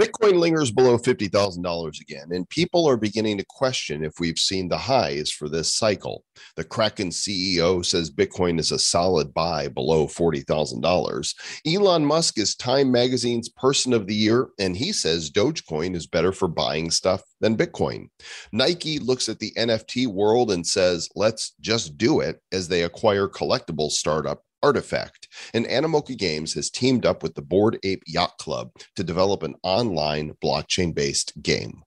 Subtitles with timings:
[0.00, 4.78] Bitcoin lingers below $50,000 again, and people are beginning to question if we've seen the
[4.78, 6.24] highs for this cycle.
[6.56, 11.34] The Kraken CEO says Bitcoin is a solid buy below $40,000.
[11.66, 16.32] Elon Musk is Time Magazine's Person of the Year, and he says Dogecoin is better
[16.32, 18.08] for buying stuff than Bitcoin.
[18.52, 23.28] Nike looks at the NFT world and says, let's just do it as they acquire
[23.28, 25.26] collectible startup RTFKT.
[25.54, 29.54] And Animoca Games has teamed up with the Bored Ape Yacht Club to develop an
[29.62, 31.82] online blockchain based game.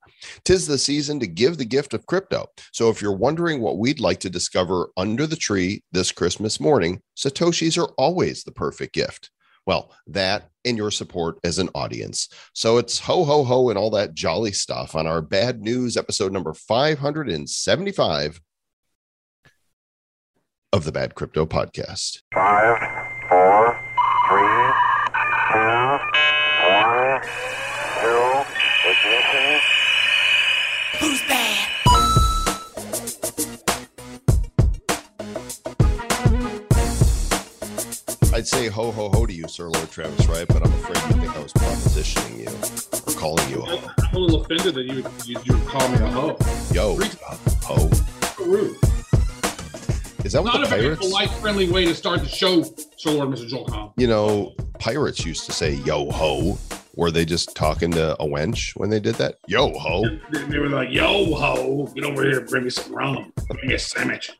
[0.45, 2.47] Tis the season to give the gift of crypto.
[2.71, 7.01] So if you're wondering what we'd like to discover under the tree this Christmas morning,
[7.17, 9.29] Satoshis are always the perfect gift.
[9.65, 12.27] Well, that and your support as an audience.
[12.53, 16.33] So it's ho, ho, ho, and all that jolly stuff on our bad news episode
[16.33, 18.41] number 575
[20.73, 22.23] of the Bad Crypto Podcast.
[22.33, 22.79] Five,
[23.29, 23.79] four,
[24.27, 24.73] three,
[25.51, 25.99] two,
[26.65, 27.21] one,
[28.01, 28.43] zero,
[28.89, 29.61] ignition.
[30.99, 31.69] Who's bad?
[38.33, 41.21] I'd say ho, ho, ho to you, Sir Lord Travis Wright, but I'm afraid you
[41.21, 42.49] think I was propositioning you
[43.05, 43.91] or calling you a ho.
[44.09, 46.35] I'm a little offended that you you, you would call me a ho.
[46.73, 46.97] Yo,
[47.61, 47.91] ho.
[48.43, 48.75] Rude.
[50.23, 51.05] Is that what Not the a very pirates?
[51.05, 52.63] polite, friendly way to start the show,
[52.95, 53.47] Sir Lord Mr.
[53.47, 53.91] Joel Comm.
[53.97, 56.57] You know, pirates used to say yo ho.
[56.95, 59.39] Were they just talking to a wench when they did that?
[59.47, 60.03] Yo ho.
[60.31, 63.73] They, they were like, "Yo ho, get over here, bring me some rum, bring me
[63.73, 64.31] a sandwich."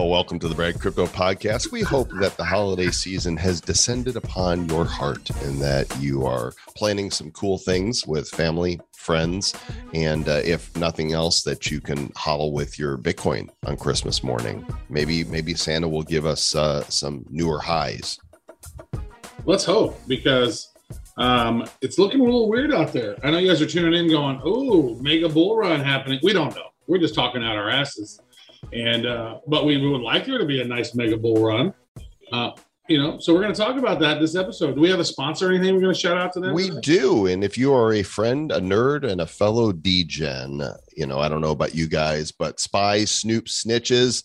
[0.00, 1.72] Oh, welcome to the Bad Crypto Podcast.
[1.72, 6.52] We hope that the holiday season has descended upon your heart and that you are
[6.76, 9.56] planning some cool things with family, friends,
[9.94, 14.64] and uh, if nothing else, that you can hodl with your Bitcoin on Christmas morning.
[14.88, 18.20] Maybe, maybe Santa will give us uh, some newer highs.
[19.46, 20.72] Let's hope because
[21.16, 23.16] um, it's looking a little weird out there.
[23.24, 26.54] I know you guys are tuning in, going, "Oh, mega bull run happening." We don't
[26.54, 26.68] know.
[26.86, 28.20] We're just talking out our asses,
[28.72, 31.74] and uh, but we would like there to be a nice mega bull run.
[32.32, 32.50] Uh,
[32.88, 34.74] you know, so we're going to talk about that this episode.
[34.74, 36.54] Do we have a sponsor or anything we're going to shout out to them?
[36.54, 37.26] We do.
[37.26, 40.62] And if you are a friend, a nerd, and a fellow degen,
[40.96, 44.24] you know, I don't know about you guys, but spies, snoops, snitches,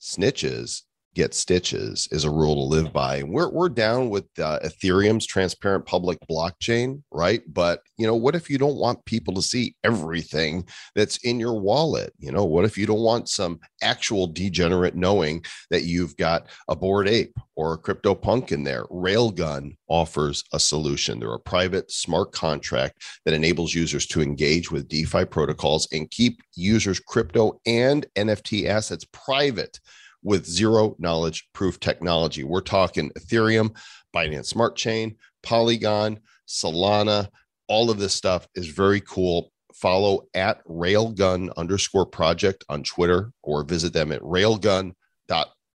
[0.00, 0.82] snitches
[1.14, 3.16] get stitches is a rule to live by.
[3.16, 7.42] And we're, we're down with uh, Ethereum's transparent public blockchain, right?
[7.52, 11.58] But, you know, what if you don't want people to see everything that's in your
[11.60, 12.12] wallet?
[12.18, 16.76] You know, what if you don't want some actual degenerate knowing that you've got a
[16.76, 18.84] bored ape or a crypto punk in there?
[18.84, 21.18] Railgun offers a solution.
[21.18, 26.40] They're a private smart contract that enables users to engage with DeFi protocols and keep
[26.54, 29.80] users' crypto and NFT assets private
[30.22, 32.44] with zero knowledge proof technology.
[32.44, 33.76] We're talking Ethereum,
[34.14, 37.28] Binance Smart Chain, Polygon, Solana.
[37.68, 39.52] All of this stuff is very cool.
[39.74, 44.94] Follow at railgun underscore project on Twitter or visit them at railgun.org.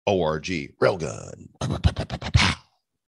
[0.07, 1.47] Railgun.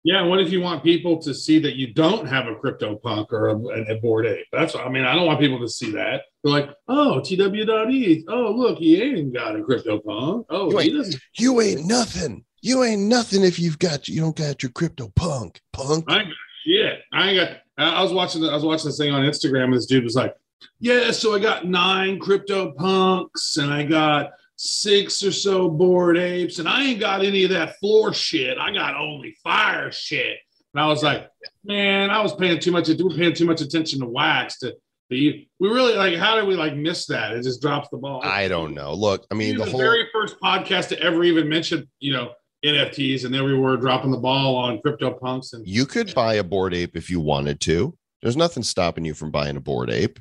[0.08, 3.34] Yeah, what if you want people to see that you don't have a crypto punk
[3.34, 3.58] or a,
[3.94, 4.46] a bored ape?
[4.54, 5.04] That's what I mean.
[5.04, 6.22] I don't want people to see that.
[6.44, 8.24] They're like, oh, TW.E.
[8.30, 10.46] Oh, look, he ain't got a crypto punk.
[10.50, 11.22] Oh, You he ain't- doesn't.
[11.38, 12.46] You ain't nothing.
[12.62, 15.60] You ain't nothing if you've got you don't got your crypto punk.
[15.74, 16.06] Punk.
[16.08, 16.36] I ain't got
[16.66, 17.00] shit.
[17.12, 17.58] I ain't got.
[17.78, 18.46] I was watching.
[18.46, 20.34] I was watching this thing on Instagram, and this dude was like,
[20.80, 26.60] "Yeah, so I got nine crypto punks, and I got six or so board apes,
[26.60, 28.58] and I ain't got any of that floor shit.
[28.58, 30.38] I got only fire shit."
[30.74, 31.30] And I was like,
[31.64, 32.90] "Man, I was paying too much.
[32.90, 34.76] We were paying too much attention to wax to."
[35.10, 36.18] The, we really like.
[36.18, 37.32] How did we like miss that?
[37.32, 38.22] It just drops the ball.
[38.26, 38.94] I don't know.
[38.94, 42.34] Look, I mean, the the whole very first podcast to ever even mention, you know,
[42.66, 46.36] NFTs, and there we were dropping the ball on crypto punks and you could buy
[46.36, 47.96] a bored ape if you wanted to.
[48.22, 50.20] There's nothing stopping you from buying a bored ape.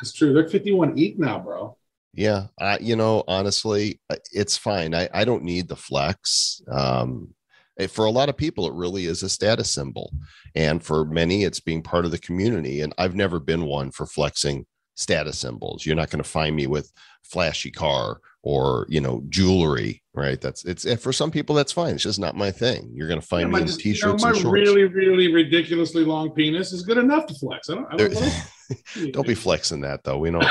[0.00, 0.32] That's true.
[0.32, 1.76] They're 51 each now, bro.
[2.14, 4.94] Yeah, I, you know, honestly, uh, it's fine.
[4.94, 6.60] I, I don't need the flex.
[6.70, 7.34] Um,
[7.78, 10.12] eh, for a lot of people, it really is a status symbol,
[10.54, 12.80] and for many, it's being part of the community.
[12.80, 14.66] And I've never been one for flexing
[14.96, 15.84] status symbols.
[15.86, 16.90] You're not going to find me with
[17.24, 20.40] flashy car or you know jewelry, right?
[20.40, 21.94] That's it's eh, for some people that's fine.
[21.94, 22.90] It's just not my thing.
[22.94, 24.54] You're going to find Yeah, me my in just- you know, t-shirts my and shorts.
[24.54, 27.68] really, really ridiculously long penis is good enough to flex.
[27.68, 30.18] I don't, I don't, what don't be flexing that though.
[30.18, 30.44] We don't.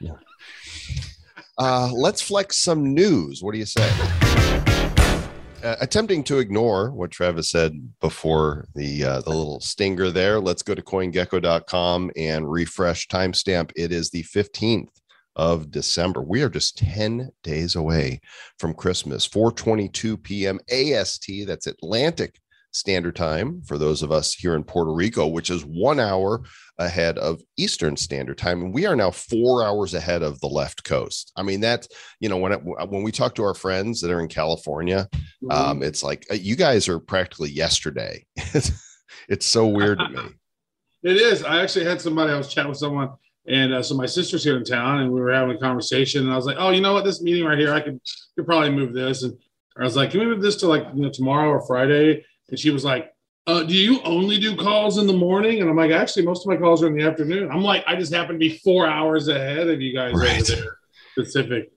[1.62, 3.42] uh, let's flex some news.
[3.42, 3.88] What do you say?
[5.62, 10.60] Uh, attempting to ignore what Travis said before the uh, the little stinger there, let's
[10.60, 13.70] go to CoinGecko.com and refresh timestamp.
[13.76, 14.90] It is the fifteenth
[15.36, 16.20] of December.
[16.20, 18.20] We are just ten days away
[18.58, 19.28] from Christmas.
[19.28, 20.58] 4:22 p.m.
[20.68, 21.30] AST.
[21.46, 22.40] That's Atlantic
[22.72, 26.42] Standard Time for those of us here in Puerto Rico, which is one hour
[26.78, 30.84] ahead of Eastern Standard Time, and we are now four hours ahead of the left
[30.84, 31.32] coast.
[31.36, 31.88] I mean, that's
[32.20, 35.08] you know when it, when we talk to our friends that are in California,
[35.42, 35.50] Mm-hmm.
[35.50, 38.24] um, it's like uh, you guys are practically yesterday.
[39.28, 40.22] it's so weird to me.
[41.02, 41.42] It is.
[41.42, 42.32] I actually had somebody.
[42.32, 43.10] I was chatting with someone,
[43.48, 46.22] and uh, so my sister's here in town, and we were having a conversation.
[46.22, 47.04] And I was like, "Oh, you know what?
[47.04, 48.00] This meeting right here, I could
[48.36, 49.36] could probably move this." And
[49.76, 52.58] I was like, "Can we move this to like you know tomorrow or Friday?" And
[52.60, 53.10] she was like,
[53.46, 56.50] uh, "Do you only do calls in the morning?" And I'm like, "Actually, most of
[56.52, 59.26] my calls are in the afternoon." I'm like, "I just happen to be four hours
[59.28, 60.42] ahead of you guys Right.
[60.42, 60.76] over there,
[61.16, 61.72] Pacific."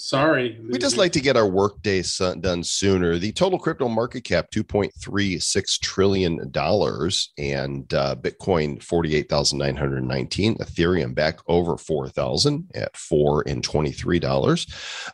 [0.00, 2.04] Sorry, We just like to get our workday
[2.40, 3.18] done sooner.
[3.18, 9.16] The total crypto market cap two point three six trillion dollars, and uh, Bitcoin forty
[9.16, 10.56] eight thousand nine hundred nineteen.
[10.58, 14.66] Ethereum back over four thousand at four and twenty three dollars.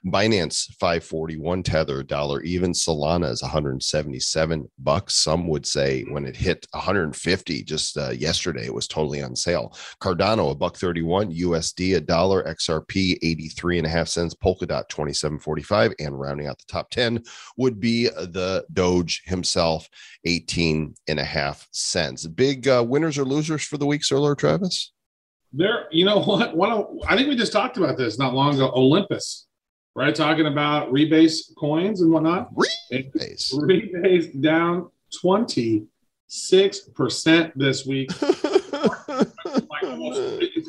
[0.04, 1.62] Binance five forty one.
[1.62, 2.72] Tether dollar even.
[2.72, 5.14] Solana is one hundred seventy seven bucks.
[5.14, 9.22] Some would say when it hit one hundred fifty just uh, yesterday, it was totally
[9.22, 9.74] on sale.
[10.02, 11.32] Cardano a buck thirty one.
[11.32, 12.44] USD a dollar.
[12.44, 14.34] XRP eighty three and a half cents.
[14.34, 17.22] Polkadot 2745 and rounding out the top 10
[17.56, 19.88] would be the doge himself
[20.24, 24.38] 18 and a half cents big uh, winners or losers for the week sir Lord
[24.38, 24.92] travis
[25.54, 25.86] there.
[25.90, 26.54] You know what?
[26.56, 28.72] One of, I think we just talked about this not long ago.
[28.74, 29.46] Olympus,
[29.94, 30.14] right?
[30.14, 32.50] Talking about rebase coins and whatnot.
[32.92, 33.54] Rebase.
[33.54, 34.90] Rebase down
[35.24, 35.86] 26%
[37.54, 38.10] this week.
[39.70, 40.20] Like almost,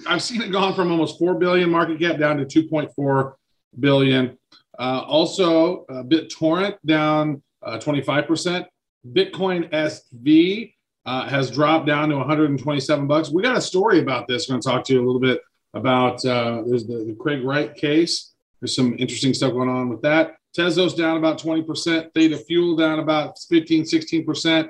[0.08, 3.34] I've seen it gone from almost 4 billion market cap down to 2.4
[3.80, 4.38] billion.
[4.78, 8.66] Uh, also, uh, BitTorrent down uh, 25%.
[9.14, 10.74] Bitcoin SV
[11.06, 13.30] uh, has dropped down to 127 bucks.
[13.30, 14.48] We got a story about this.
[14.48, 15.42] We're going to talk to you a little bit
[15.74, 18.34] about uh, there's the, the Craig Wright case.
[18.60, 20.36] There's some interesting stuff going on with that.
[20.58, 22.14] Tezos down about 20%.
[22.14, 24.70] Theta Fuel down about 15, 16%.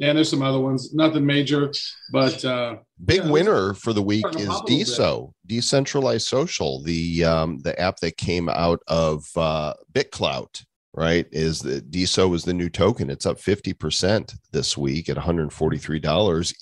[0.00, 1.72] And there's some other ones, nothing major,
[2.12, 4.86] but uh, big Yeah, winner for the week is to hop a little bit.
[4.88, 10.64] deso decentralized social the um the app that came out of uh bitclout
[10.96, 15.50] right is that deso is the new token it's up 50% this week at $143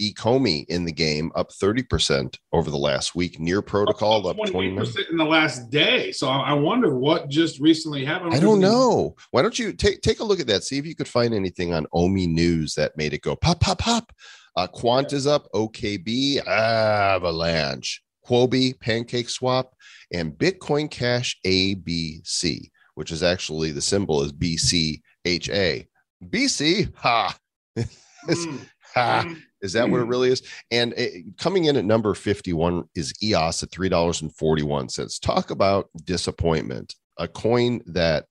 [0.01, 5.11] ecomi in the game up 30% over the last week near protocol up 29 28%
[5.11, 6.13] in the last day.
[6.13, 8.35] So I I wonder what just recently happened.
[8.35, 9.17] I don't know.
[9.31, 10.63] Why don't you take take a look at that?
[10.63, 13.79] See if you could find anything on Omi News that made it go pop pop
[13.79, 14.13] pop.
[14.57, 19.75] Uh, Quant is up, OKB, Avalanche, Huobi, Pancake Swap,
[20.13, 25.87] and Bitcoin Cash ABC, which is actually the symbol is BCHA.
[26.25, 27.37] BC, ha,
[27.79, 28.61] Mm,
[28.95, 29.25] ha.
[29.27, 29.37] mm.
[29.61, 30.43] Is that what it really is?
[30.71, 35.21] And it, coming in at number 51 is EOS at $3.41.
[35.21, 36.95] Talk about disappointment.
[37.19, 38.27] A coin that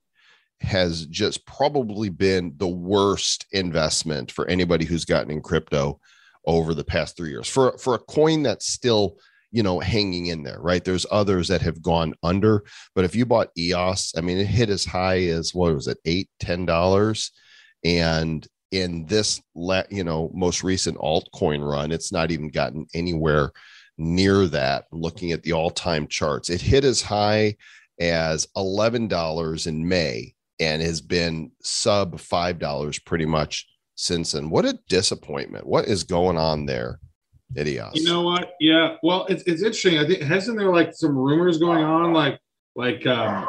[0.61, 5.99] has just probably been the worst investment for anybody who's gotten in crypto
[6.45, 7.47] over the past three years.
[7.47, 9.17] For, for a coin that's still,
[9.53, 10.83] you know, hanging in there, right?
[10.83, 12.63] There's others that have gone under,
[12.95, 15.99] but if you bought EOS, I mean, it hit as high as what was it,
[16.03, 17.31] eight, ten dollars,
[17.85, 19.39] and in this
[19.91, 23.51] you know most recent altcoin run it's not even gotten anywhere
[23.97, 26.49] near that looking at the all-time charts.
[26.49, 27.55] It hit as high
[27.99, 34.49] as $11 in may and has been sub $5 pretty much since then.
[34.49, 35.67] What a disappointment.
[35.67, 36.99] What is going on there
[37.55, 38.53] idios You know what?
[38.59, 38.95] Yeah.
[39.03, 39.99] Well, it's, it's interesting.
[39.99, 42.39] I think hasn't there like some rumors going on, like
[42.75, 43.47] like um,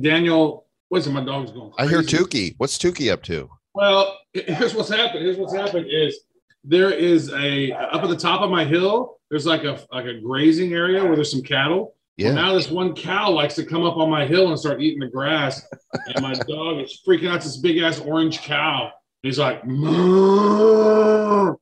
[0.00, 0.66] Daniel.
[0.88, 1.10] What's it?
[1.10, 1.72] My dog's going.
[1.78, 2.16] i hear crazy.
[2.16, 5.24] tukey what's tukey up to Well, here's what's happened.
[5.24, 6.20] Here's what's happened is
[6.64, 9.18] there is a up at the top of my hill.
[9.30, 11.94] There's like a like a grazing area where there's some cattle.
[12.16, 14.80] yeah Well, now this one cow likes to come up on my hill and start
[14.80, 15.66] eating the grass,
[16.06, 17.42] and my dog is freaking out.
[17.42, 18.90] This big ass orange cow.
[19.22, 21.54] He's like, "Moo."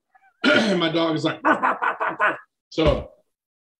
[0.44, 1.40] And my dog is like,
[2.70, 3.10] so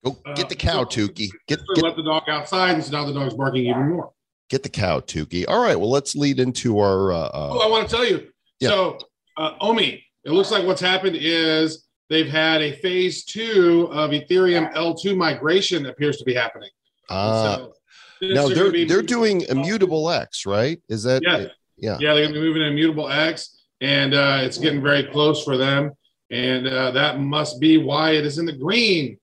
[0.05, 3.13] go get the cow tukey get, get let the dog outside, and so now the
[3.13, 4.13] dog's barking even more.
[4.51, 7.71] get the cow tukey all right well let's lead into our uh, uh Oh, I
[7.71, 8.29] want to tell you.
[8.61, 8.69] Yeah.
[8.69, 8.99] So,
[9.37, 14.73] uh, Omi, it looks like what's happened is they've had a phase two of Ethereum
[14.75, 16.71] L2 migration appears to be happening.
[17.09, 17.73] uh So
[18.21, 20.81] Now they're they're doing immutable X, right?
[20.89, 21.47] Is that Yeah.
[21.77, 21.97] yeah.
[21.99, 25.57] Yeah, they're to be moving to Immutable X, and uh, it's getting very close for
[25.57, 25.93] them.
[26.33, 29.19] And uh, that must be why it is in the green.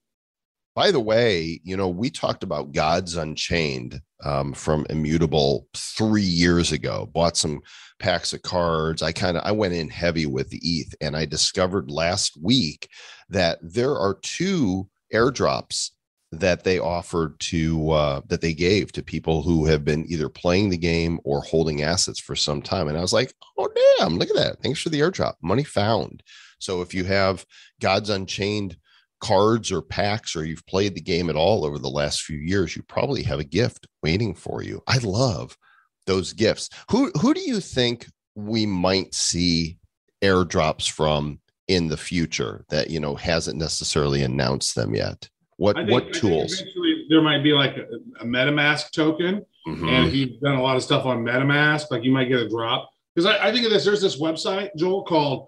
[0.75, 6.71] By the way, you know, we talked about Gods Unchained um, from Immutable three years
[6.71, 7.09] ago.
[7.11, 7.61] Bought some
[7.99, 9.01] packs of cards.
[9.01, 12.87] I kind of I went in heavy with the ETH, and I discovered last week
[13.29, 15.89] that there are two airdrops
[16.31, 20.69] that they offered to uh, that they gave to people who have been either playing
[20.69, 22.87] the game or holding assets for some time.
[22.87, 24.61] And I was like, oh damn, look at that!
[24.61, 26.21] Thanks for the airdrop, money found.
[26.59, 27.45] So if you have
[27.81, 28.77] Gods Unchained
[29.21, 32.75] cards or packs, or you've played the game at all over the last few years,
[32.75, 34.81] you probably have a gift waiting for you.
[34.87, 35.57] I love
[36.05, 36.69] those gifts.
[36.91, 39.77] Who who do you think we might see
[40.21, 45.29] airdrops from in the future that you know hasn't necessarily announced them yet?
[45.57, 46.63] What think- what tools?
[47.09, 47.85] there might be like a,
[48.21, 49.43] a MetaMask token.
[49.67, 49.89] Mhm.
[49.89, 52.47] And if you've done a lot of stuff on MetaMask, like you might get a
[52.47, 52.87] drop.
[53.15, 55.47] Because I, I think of this, there's this website, Joel, called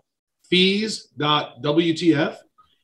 [0.51, 2.37] fees.wtf.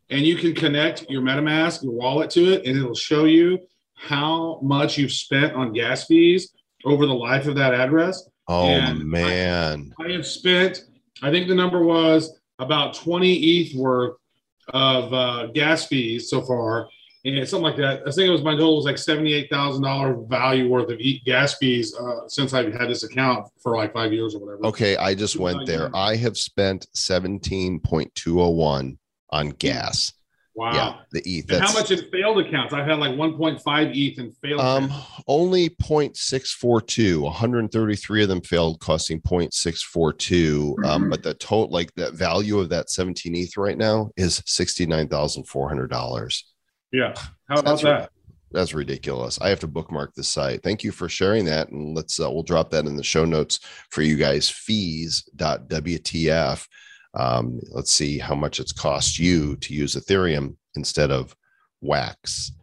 [0.10, 3.60] And you can connect your MetaMask, your wallet to it, and it'll show you
[3.96, 6.54] how much you've spent on gas fees
[6.86, 8.28] over the life of that address.
[8.48, 9.94] Oh and I- man.
[10.00, 10.86] I have spent,
[11.22, 14.16] I think the number was about 20 ETH worth
[14.70, 16.88] of uh, gas fees so far.
[17.46, 18.02] Something like that.
[18.08, 22.28] I think it was my goal was like $78,000 value worth of gas fees uh,
[22.28, 24.66] since I've had this account for like five years or whatever.
[24.68, 25.94] Okay, I just went there.
[25.96, 28.98] I have spent 17.201
[29.32, 30.14] on gas.
[30.56, 30.72] Wow.
[30.74, 31.52] Yeah, the ETH.
[31.52, 32.74] And how much in failed accounts?
[32.74, 35.06] I've had like 1.5 ETH in failed um accounts.
[35.28, 37.22] only 0.642.
[37.22, 40.84] 133 of them failed, costing 0.642.
[40.84, 41.10] Um, Mhm.
[41.12, 46.44] but the total like that value of that 17 ETH right now is $69,400.
[46.92, 47.14] Yeah.
[47.48, 48.12] How about That's that?
[48.52, 49.40] That's ridiculous.
[49.42, 50.64] I have to bookmark the site.
[50.64, 51.70] Thank you for sharing that.
[51.70, 54.50] And let's, uh, we'll drop that in the show notes for you guys.
[54.50, 55.06] Fees.wtf.
[57.14, 61.36] Um, let's see how much it's cost you to use Ethereum instead of
[61.82, 62.54] Wax.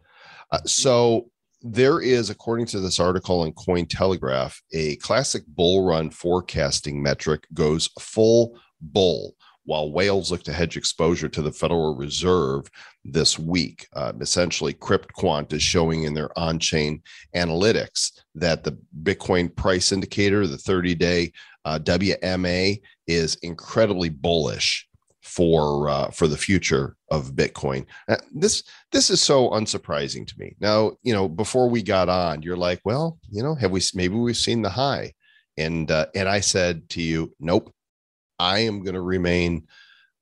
[0.51, 1.29] Uh, so
[1.61, 7.89] there is, according to this article in Cointelegraph, a classic bull run forecasting metric goes
[7.99, 12.69] full bull while whales look to hedge exposure to the Federal Reserve
[13.03, 13.87] this week.
[13.93, 17.01] Uh, essentially, CryptoQuant is showing in their on chain
[17.35, 21.31] analytics that the Bitcoin price indicator, the 30 day
[21.65, 24.87] uh, WMA, is incredibly bullish
[25.21, 27.85] for uh, for the future of Bitcoin.
[28.07, 30.55] Uh, this this is so unsurprising to me.
[30.59, 34.15] Now, you know, before we got on, you're like, well, you know, have we maybe
[34.15, 35.13] we've seen the high,
[35.57, 37.73] and uh, and I said to you, nope,
[38.39, 39.67] I am going to remain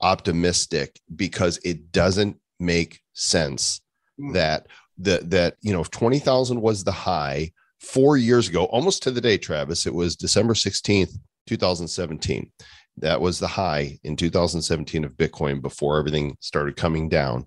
[0.01, 3.79] optimistic because it doesn't make sense
[4.20, 4.34] Hmm.
[4.34, 4.67] that
[5.00, 9.22] that that you know if 20,000 was the high 4 years ago almost to the
[9.22, 11.17] day Travis it was December 16th
[11.48, 12.51] 2017
[12.98, 17.46] that was the high in 2017 of Bitcoin before everything started coming down.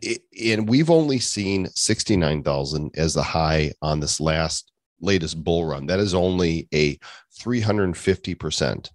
[0.00, 4.70] It- and we've only seen 69,000 as the high on this last
[5.00, 5.86] latest bull run.
[5.86, 6.96] That is only a
[7.42, 8.90] 350%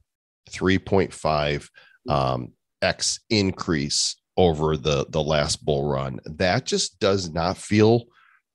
[0.51, 1.69] 3.5
[2.09, 8.05] um, x increase over the the last bull run that just does not feel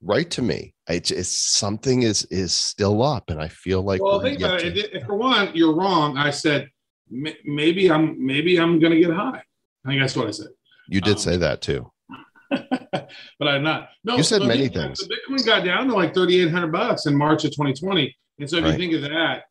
[0.02, 4.20] right to me it's, it's something is is still up and i feel like well,
[4.20, 4.74] think about it.
[4.74, 6.16] to- If- For one, you're wrong.
[6.18, 6.68] I said
[7.44, 9.42] maybe I'm maybe I'm going to get high.
[9.84, 10.48] I think that's what I said.
[10.88, 11.90] you did um, say that too
[12.50, 13.90] but I'm not.
[14.04, 15.00] No, You said so many Bitcoin- things.
[15.00, 18.64] so Bitcoin got down to like 3,800 bucks in March of 2020, and so if
[18.64, 18.72] Right.
[18.72, 19.44] you think of that,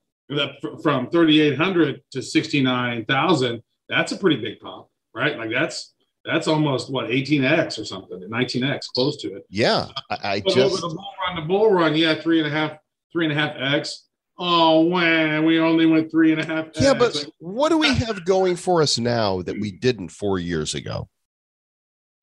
[0.82, 5.38] from 3,800 to 69,000, that's a pretty big pop, right?
[5.38, 9.46] Like that's that's almost what 18x or something, 19x, close to it.
[9.50, 12.48] yeah i, I But just over the bull run, the bull run, yeah, three and
[12.48, 12.77] a half,
[13.12, 14.08] three and a half x.
[14.39, 16.67] Oh man, we only went three and a half.
[16.82, 17.00] yeah X.
[17.24, 21.08] but what do we have going for us now that we didn't four years ago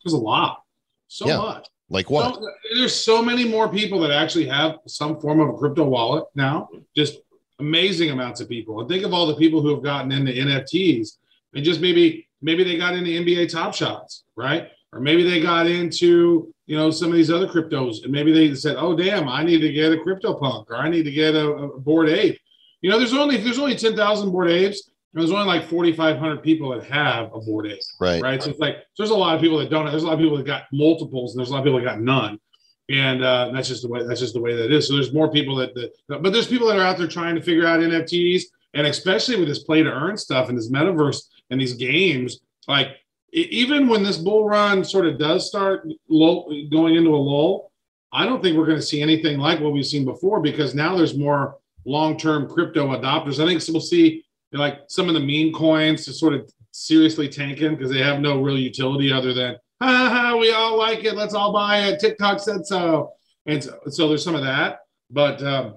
[0.04, 0.62] there's a lot,
[1.06, 1.36] so Yeah.
[1.38, 1.68] much.
[1.88, 5.52] like what So, there's so many more people that actually have some form of a
[5.52, 6.68] crypto wallet now.
[6.96, 7.18] Just
[7.62, 8.80] amazing amounts of people.
[8.80, 11.18] And think of all the people who have gotten into NFTs
[11.54, 14.68] and just maybe maybe they got into NBA Top Shots, right?
[14.92, 18.54] Or maybe they got into you know some of these other cryptos, and maybe they
[18.54, 21.34] said, "Oh damn, I need to get a crypto punk, or I need to get
[21.34, 22.38] a, a bored ape."
[22.82, 24.88] You know, there's only there's only ten thousand board apes.
[25.14, 28.42] And there's only like 4,500 people that have a bored ape right right?
[28.42, 29.84] So it's like so there's a lot of people that don't.
[29.84, 31.84] There's a lot of people that got multiples, and there's a lot of people that
[31.84, 32.40] got none,
[32.92, 34.86] and uh, that's just the way that's just the way that is.
[34.86, 37.42] So there's more people that, that, but there's people that are out there trying to
[37.42, 38.42] figure out NFTs,
[38.74, 42.88] and especially with this play to earn stuff and this metaverse and these games, like
[43.32, 47.72] even when this bull run sort of does start low, going into a lull,
[48.12, 50.94] I don't think we're going to see anything like what we've seen before because now
[50.94, 51.56] there's more
[51.86, 53.42] long-term crypto adopters.
[53.42, 54.22] I think we'll see
[54.52, 58.42] like some of the meme coins to sort of seriously tanking because they have no
[58.42, 59.61] real utility other than ha ha
[60.40, 61.14] we all like it.
[61.16, 62.00] Let's all buy it.
[62.00, 63.12] Tiktok said so.
[63.46, 64.80] And so, so there's some of that.
[65.10, 65.76] But um,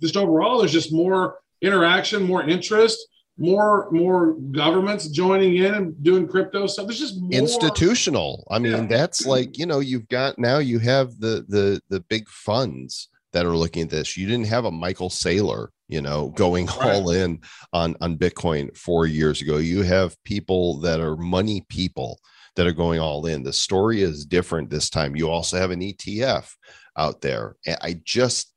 [0.00, 2.98] just overall there's just more interaction more interest
[3.36, 6.86] more more governments joining in and doing crypto stuff.
[6.86, 7.30] There's just more.
[7.32, 8.46] Institutional.
[8.50, 8.86] I mean Yeah.
[8.86, 13.46] that's like you know you've got now you have the the the big funds that
[13.46, 14.16] are looking at this.
[14.16, 16.94] You didn't have a michael saylor you know going Right.
[16.96, 17.40] all in
[17.72, 19.56] on on bitcoin four years ago.
[19.58, 22.18] You have people that are money people
[22.60, 23.42] that are going all in.
[23.42, 25.16] The story is different this time.
[25.16, 26.52] You also have an etf
[26.94, 27.56] out there.
[27.66, 28.52] I just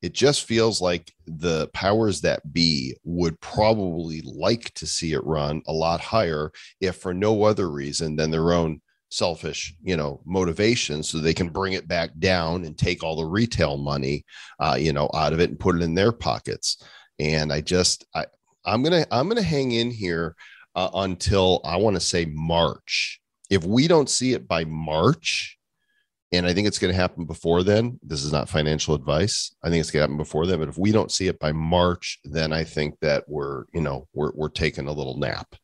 [0.00, 5.60] it just feels like the powers that be would probably like to see it run
[5.66, 11.02] a lot higher if for no other reason than their own selfish you know motivation
[11.02, 14.24] so they can bring it back down and take all the retail money
[14.60, 16.80] uh, you know out of it and put it in their pockets.
[17.18, 18.24] And i just i
[18.64, 20.36] i'm gonna i'm gonna hang in here
[20.76, 25.58] uh, until i want to say march if we don't see it by march
[26.32, 29.68] and i think it's going to happen before then this is not financial advice i
[29.68, 32.18] think it's going to happen before then but if we don't see it by march
[32.24, 35.54] then i think that we're you know we're, we're taking a little nap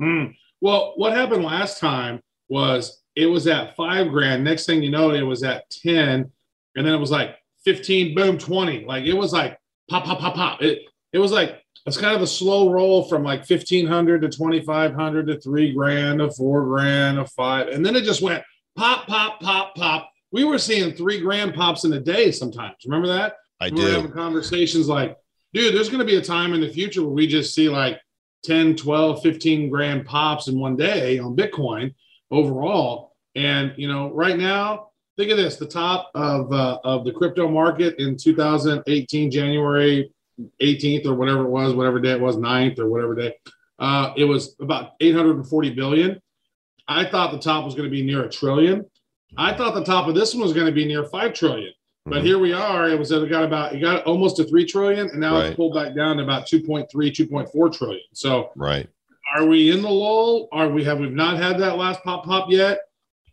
[0.00, 0.34] Mm.
[0.60, 4.42] Well, what happened last time was it was at five grand.
[4.42, 6.30] Next thing you know, it was at 10.
[6.76, 8.84] And then it was like 15, boom, 20.
[8.84, 10.62] Like it was like pop, pop, pop, pop.
[10.62, 15.26] It, it was like, it's kind of a slow roll from like 1500 to 2500
[15.26, 17.68] to three grand to four grand to five.
[17.68, 18.44] And then it just went
[18.76, 20.10] pop, pop, pop, pop.
[20.30, 22.76] We were seeing three grand pops in a day sometimes.
[22.84, 23.36] Remember that?
[23.60, 25.16] i we were do having conversations like,
[25.52, 28.00] dude, there's going to be a time in the future where we just see like
[28.44, 31.94] 10, 12, 15 grand pops in one day on Bitcoin
[32.30, 33.16] overall.
[33.34, 37.48] And, you know, right now, think of this the top of, uh, of the crypto
[37.48, 40.12] market in 2018, January
[40.62, 43.34] 18th or whatever it was, whatever day it was, 9th or whatever day,
[43.78, 46.20] uh, it was about 840 billion.
[46.88, 48.84] I thought the top was going to be near a trillion.
[49.36, 51.72] I thought the top of this one was going to be near 5 trillion.
[52.06, 52.26] But Mhm.
[52.26, 52.88] here we are.
[52.88, 55.46] It was it got about it got almost to three trillion, and now Right.
[55.48, 58.02] it's pulled back down to about 2.3, 2.4 trillion.
[58.14, 58.88] So right
[59.36, 60.48] are we in the lull?
[60.50, 62.80] Are we have we've not had that last pop pop yet?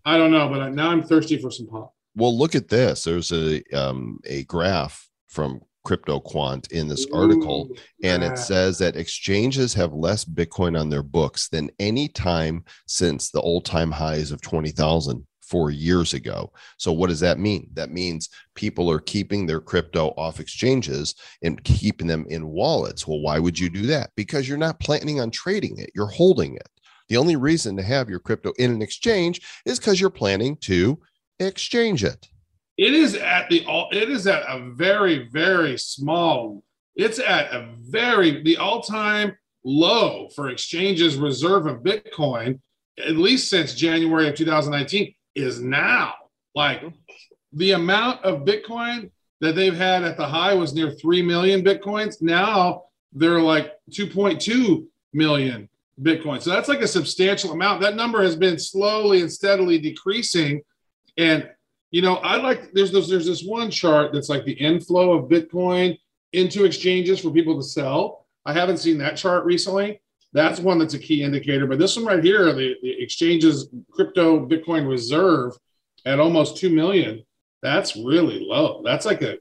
[0.05, 1.93] I don't know, but now I'm thirsty for some pop.
[2.15, 3.05] Well, look at this.
[3.05, 8.33] There's a um, a graph from Crypto Quant in this article, Ooh, and yeah.
[8.33, 13.39] it says that exchanges have less Bitcoin on their books than any time since the
[13.39, 16.51] old time highs of twenty thousand four years ago.
[16.77, 17.69] So, what does that mean?
[17.71, 23.07] That means people are keeping their crypto off exchanges and keeping them in wallets.
[23.07, 24.09] Well, why would you do that?
[24.17, 26.67] Because you're not planning on trading it; you're holding it.
[27.07, 30.99] The only reason to have your crypto in an exchange is because you're planning to
[31.39, 32.27] exchange it.
[32.77, 33.65] It is at the.
[33.91, 36.63] It is at a very very small.
[36.95, 42.59] It's at a very the all time low for exchanges reserve of Bitcoin,
[42.97, 46.13] at least since January of 2019, is now.
[46.55, 46.83] Like
[47.53, 49.11] the amount of Bitcoin
[49.41, 52.21] that they've had at the high was near 3 million Bitcoins.
[52.21, 55.69] Now they're like 2.2 million
[56.01, 56.41] Bitcoin.
[56.41, 57.81] So that's like a substantial amount.
[57.81, 60.61] That number has been slowly and steadily decreasing.
[61.17, 61.49] And
[61.91, 65.29] you know, I like there's there's, there's this one chart that's like the inflow of
[65.29, 65.97] Bitcoin
[66.33, 68.25] into exchanges for people to sell.
[68.45, 70.01] I haven't seen that chart recently.
[70.33, 71.67] That's one that's a key indicator.
[71.67, 75.53] But this one right here, the, the exchanges crypto Bitcoin reserve
[76.05, 77.23] at almost two million.
[77.61, 78.81] That's really low.
[78.83, 79.37] That's like a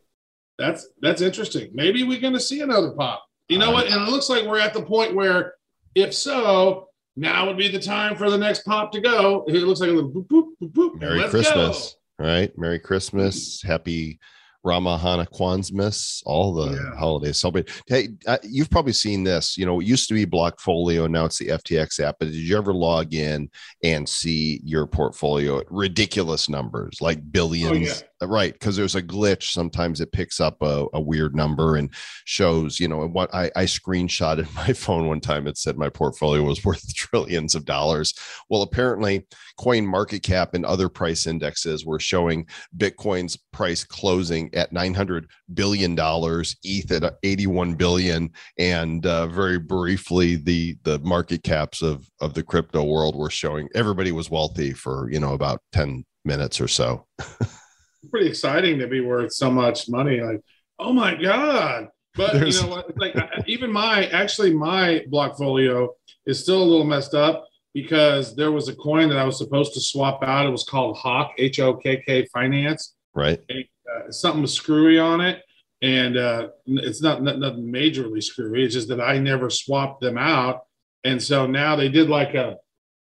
[0.58, 1.70] that's that's interesting.
[1.74, 3.24] Maybe we're going to see another pop.
[3.48, 3.74] You know uh-huh.
[3.74, 3.86] what?
[3.86, 5.54] And it looks like we're at the point where,
[5.94, 9.44] if so, now would be the time for the next pop to go.
[9.48, 11.00] It looks like a little boop boop boop boop.
[11.00, 11.95] Merry Let's Christmas.
[12.18, 12.50] Right.
[12.56, 13.62] Merry Christmas.
[13.62, 14.18] Happy
[14.64, 16.96] Ramahana Kwanzmas, all the Yeah.
[16.98, 17.68] holidays celebrate.
[17.86, 18.08] Hey,
[18.42, 19.56] you've probably seen this.
[19.56, 22.16] You know, it used to be Blockfolio, now it's the FTX app.
[22.18, 23.48] But did you ever log in
[23.84, 28.02] and see your portfolio at ridiculous numbers, like billions?
[28.15, 29.52] Uh, Right, because there's a glitch.
[29.52, 31.90] Sometimes it picks up a, a weird number and
[32.24, 35.46] shows, you know, and what I, I screenshotted my phone one time.
[35.46, 38.14] It said my portfolio was worth trillions of dollars.
[38.48, 39.26] Well, apparently,
[39.58, 45.94] Coin Market Cap and other price indexes were showing Bitcoin's price closing at 900 billion
[45.94, 52.32] dollars, ETH at 81 billion, and uh, very briefly, the the market caps of of
[52.32, 56.68] the crypto world were showing everybody was wealthy for you know about 10 minutes or
[56.68, 57.06] so.
[58.10, 60.20] pretty exciting to be worth so much money.
[60.20, 60.40] Like,
[60.78, 61.88] oh my god!
[62.14, 62.98] But There's- you know what?
[62.98, 63.14] Like
[63.46, 65.88] even my actually my blockfolio
[66.26, 69.74] is still a little messed up because there was a coin that I was supposed
[69.74, 70.46] to swap out.
[70.46, 72.94] It was called Hawk H O K K Finance.
[73.14, 73.40] Right.
[73.50, 75.42] Uh, something was screwy on it,
[75.82, 78.64] and uh, it's not, not nothing majorly screwy.
[78.64, 80.62] It's just that I never swapped them out,
[81.04, 82.56] and so now they did like a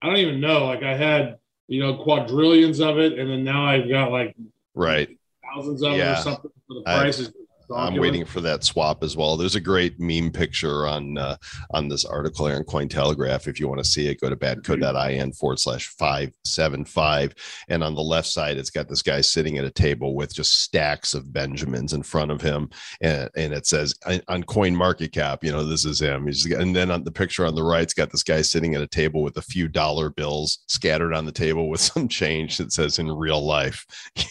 [0.03, 0.65] I don't even know.
[0.67, 1.37] Like I had
[1.69, 4.35] you know quadrillions of it, and then now I've got like
[4.75, 5.09] Right.
[5.55, 6.19] thousands of Yeah.
[6.19, 7.33] or something for the I- price is
[7.75, 9.39] I'm waiting for that swap as well.
[9.39, 11.37] There's a great meme picture on uh,
[11.73, 13.49] on this article here on Cointelegraph.
[13.49, 17.33] If you want to see it, go to badco.in forward slash five seven five.
[17.71, 20.61] And on the left side, it's got this guy sitting at a table with just
[20.63, 22.69] stacks of Benjamins in front of him,
[23.01, 23.95] and, and it says
[24.29, 26.27] on Coin Market Cap, you know, this is him.
[26.27, 28.83] He's and then on the picture on the right, it's got this guy sitting at
[28.83, 32.73] a table with a few dollar bills scattered on the table with some change that
[32.75, 33.87] says in real life.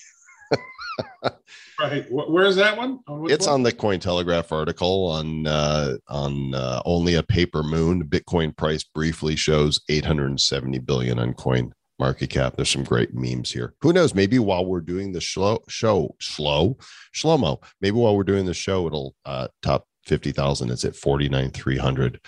[1.79, 2.05] Right.
[2.09, 2.99] Where's that one?
[3.07, 3.55] On it's one?
[3.55, 8.03] on the Cointelegraph article on uh, on uh, only a paper moon.
[8.05, 12.55] Bitcoin price briefly shows 870 billion on coin market cap.
[12.55, 13.73] There's some great memes here.
[13.81, 14.13] Who knows?
[14.13, 16.77] Maybe while we're doing the show, show slow,
[17.13, 17.61] shlomo.
[17.81, 20.69] Maybe while we're doing the show, it'll uh, top 50,000.
[20.69, 22.19] It's at 49,300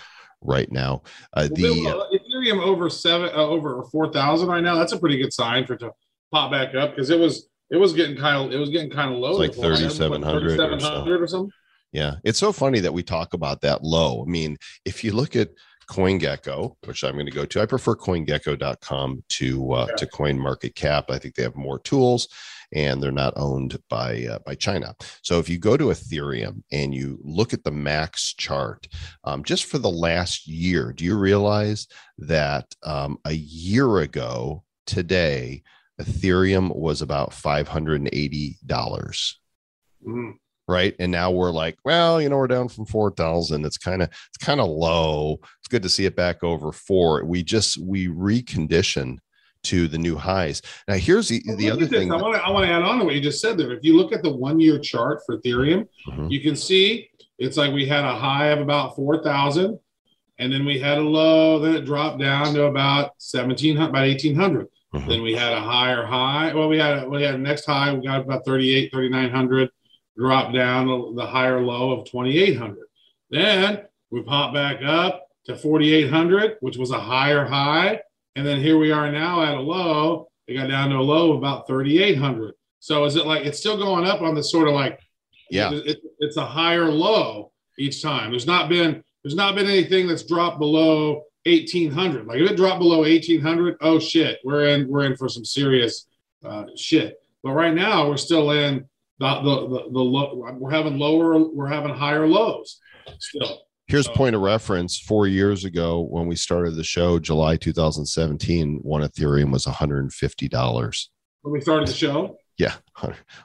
[0.42, 1.02] right now.
[1.32, 4.76] Uh, Well, the Bill, uh, Ethereum over seven, uh, over four thousand right now.
[4.76, 5.92] That's a pretty good sign for it to
[6.32, 9.12] pop back up because it was it was getting kind of it was getting kind
[9.12, 9.40] of low.
[9.40, 9.66] It's like.
[9.66, 11.52] I had, 3,700 or 3,700 or something.
[11.92, 14.22] Yeah, it's so funny that we talk about that low.
[14.22, 15.50] I mean, if you look at
[15.88, 19.94] CoinGecko, which I'm going to go to, I prefer CoinGecko.com to uh, Yeah.
[19.96, 21.10] to Coin Market Cap.
[21.10, 22.28] I think they have more tools,
[22.72, 24.94] and they're not owned by uh, by China.
[25.22, 28.88] So if you go to Ethereum and you look at the max chart,
[29.24, 31.86] um, just for the last year, do you realize
[32.18, 35.62] that um, a year ago today,
[36.00, 39.34] Ethereum was about $580.
[40.06, 40.32] mm.
[40.68, 40.96] Right.
[40.98, 43.64] And now we're like, well, you know, we're down from 4,000.
[43.64, 45.38] It's kind of, it's kind of low.
[45.60, 47.24] It's good to see it back over four.
[47.24, 49.18] We just, we recondition
[49.66, 50.60] to the new highs.
[50.88, 52.10] Now, here's the, well, the other thing.
[52.10, 53.72] I want, to, I want to add on to what you just said there.
[53.72, 56.26] If you look at the one year chart for Ethereum, mm-hmm.
[56.28, 59.78] you can see it's like we had a high of about 4,000
[60.38, 64.66] and then we had a low, then it dropped down to about 1700, about 1800.
[64.96, 65.08] Mm-hmm.
[65.08, 66.54] Then we had a higher high.
[66.54, 67.92] Well, we had a, we had a next high.
[67.92, 69.70] We got about 38, 3900.
[70.16, 72.78] Drop down the higher low of 2800.
[73.30, 78.00] Then we pop back up to 4800, which was a higher high.
[78.34, 80.28] And then here we are now at a low.
[80.46, 82.54] It got down to a low of about 3800.
[82.80, 85.00] So is it like it's still going up on the sort of like
[85.50, 88.30] yeah, it, it, it's a higher low each time.
[88.30, 92.26] There's not been there's not been anything that's dropped below 1800.
[92.26, 96.06] Like if it dropped below 1800, oh shit, we're in we're in for some serious
[96.44, 97.16] uh, shit.
[97.42, 98.86] But right now we're still in
[99.18, 102.80] the the the, the low, we're having lower we're having higher lows
[103.20, 103.62] still.
[103.86, 108.80] here's So- point of reference 4 years ago when we started the show July 2017
[108.82, 111.08] one ethereum was $150
[111.42, 112.74] When we started the show, yeah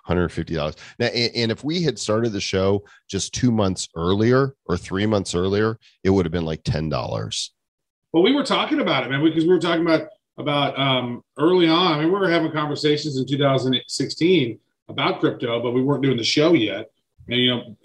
[0.07, 5.05] $150 now and, if we had started the show just 2 months earlier or 3
[5.05, 7.49] months earlier it would have been like $10
[8.13, 11.67] Well, we were talking about it, man, because we were talking about about um, early
[11.67, 11.93] on.
[11.93, 16.23] I mean, we were having conversations in 2016 about crypto, but we weren't doing the
[16.23, 16.89] show yet.
[17.27, 17.75] And you know,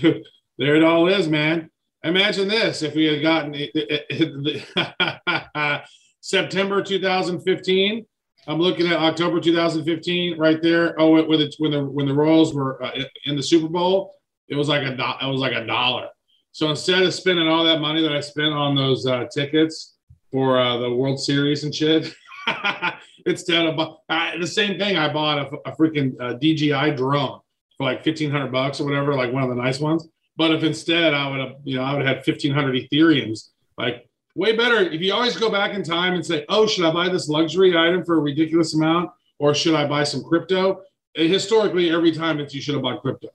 [0.58, 1.70] there it all is, man.
[2.04, 3.54] Imagine this: if we had gotten
[6.20, 8.06] September 2015.
[8.48, 11.00] I'm looking at October 2015 right there.
[11.00, 12.90] Oh, when it when the when the Royals were uh,
[13.24, 14.16] in the Super Bowl,
[14.48, 16.08] it was like a do- it was like a dollar.
[16.52, 19.96] So instead of spending all that money that I spent on those uh, tickets
[20.30, 22.14] for uh, the World Series and shit,
[23.26, 27.40] instead of uh, the same thing, I bought a, a freaking uh, DJI drone
[27.78, 30.06] for like fifteen hundred bucks or whatever, like one of the nice ones.
[30.36, 33.48] But if instead I would have, you know, I would have had fifteen hundred Ethereums,
[33.78, 34.78] like way better.
[34.80, 37.76] If you always go back in time and say, "Oh, should I buy this luxury
[37.76, 40.82] item for a ridiculous amount, or should I buy some crypto?"
[41.14, 43.28] Historically, every time it's you should have bought crypto.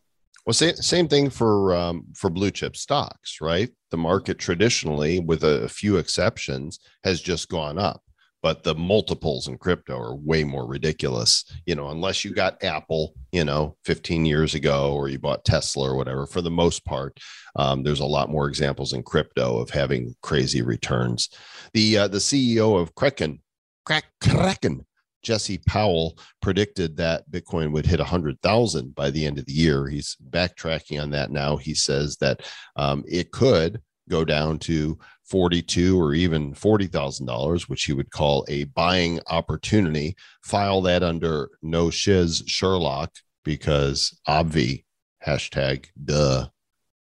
[0.47, 3.69] Well, same same thing for um, for blue chip stocks, right?
[3.91, 8.01] The market traditionally, with a few exceptions, has just gone up,
[8.41, 11.43] but the multiples in crypto are way more ridiculous.
[11.65, 15.91] You know, unless you got Apple, you know, 15 years ago, or you bought Tesla
[15.91, 16.25] or whatever.
[16.25, 17.19] For the most part,
[17.57, 21.27] um, there's a lot more examples in crypto of having crazy returns.
[21.73, 23.41] The uh, the CEO of Kraken,
[23.85, 24.85] Kraken,
[25.27, 29.85] Jesse Powell predicted that Bitcoin would hit 100,000 by the end of the year.
[29.89, 31.57] He's backtracking on that now.
[31.57, 32.43] He says that
[32.77, 38.63] um, it could go down to 42 or even $40,000, which he would call a
[38.63, 40.15] buying opportunity.
[40.43, 43.11] File that under no shiz Sherlock
[43.43, 44.85] because obvi
[45.25, 46.47] hashtag duh.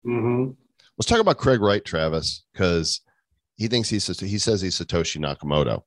[0.03, 0.53] Mm-hmm.
[0.97, 3.01] Let's talk about Craig Wright, Travis, because
[3.57, 5.83] he thinks he's he says he's Satoshi Nakamoto,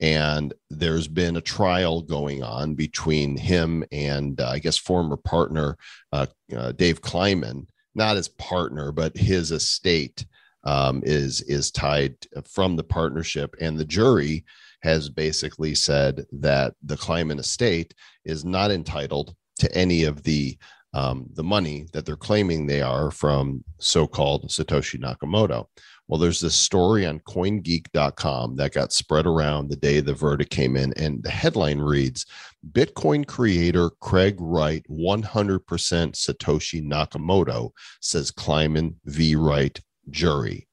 [0.00, 5.76] and there's been a trial going on between him and uh, I guess former partner
[6.12, 10.24] uh, uh, Dave Kleiman, not his partner, but his estate
[10.64, 14.44] um, is is tied from the partnership, and the jury
[14.82, 20.56] has basically said that the Kleiman estate is not entitled to any of the
[20.94, 25.66] um, the money that they're claiming they are from so-called Satoshi Nakamoto.
[26.08, 30.76] Well, there's this story on CoinGeek.com that got spread around the day the verdict came
[30.76, 32.24] in, and the headline reads:
[32.72, 39.36] Bitcoin creator Craig Wright, 100% Satoshi Nakamoto, says Kleiman v.
[39.36, 39.78] Wright
[40.10, 40.66] jury.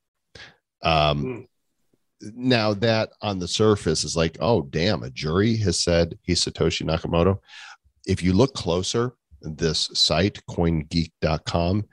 [0.83, 1.41] Um, Hmm.
[2.33, 6.83] Now that on the surface is like, oh damn, a jury has said he's Satoshi
[6.83, 7.39] Nakamoto.
[8.07, 11.85] If you look closer, this site CoinGeek.com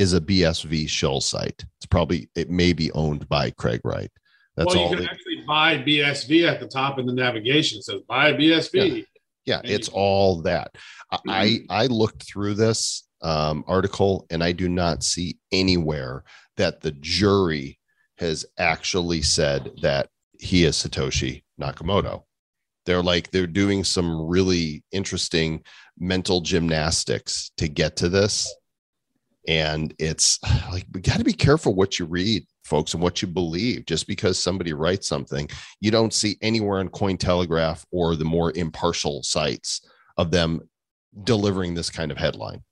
[0.00, 1.62] is a BSV shell site.
[1.78, 4.10] It's probably it may be owned by Craig Wright.
[4.56, 4.90] That's well, all.
[4.90, 7.78] you can it- actually buy BSV at the top in the navigation.
[7.78, 9.04] It says buy BSV.
[9.44, 9.74] yeah Maybe.
[9.74, 10.70] it's all that
[11.12, 16.24] I- i i looked through this um, article and i do not see anywhere
[16.56, 17.78] that the jury
[18.18, 20.08] has actually said that
[20.38, 22.22] he is satoshi nakamoto
[22.86, 25.62] they're like they're doing some really interesting
[25.98, 28.54] mental gymnastics to get to this
[29.48, 30.38] and it's
[30.70, 34.06] like we got to be careful what you read folks and what you believe just
[34.06, 35.48] because somebody writes something
[35.80, 40.60] you don't see anywhere on cointelegraph or the more impartial sites of them
[41.24, 42.62] delivering this kind of headline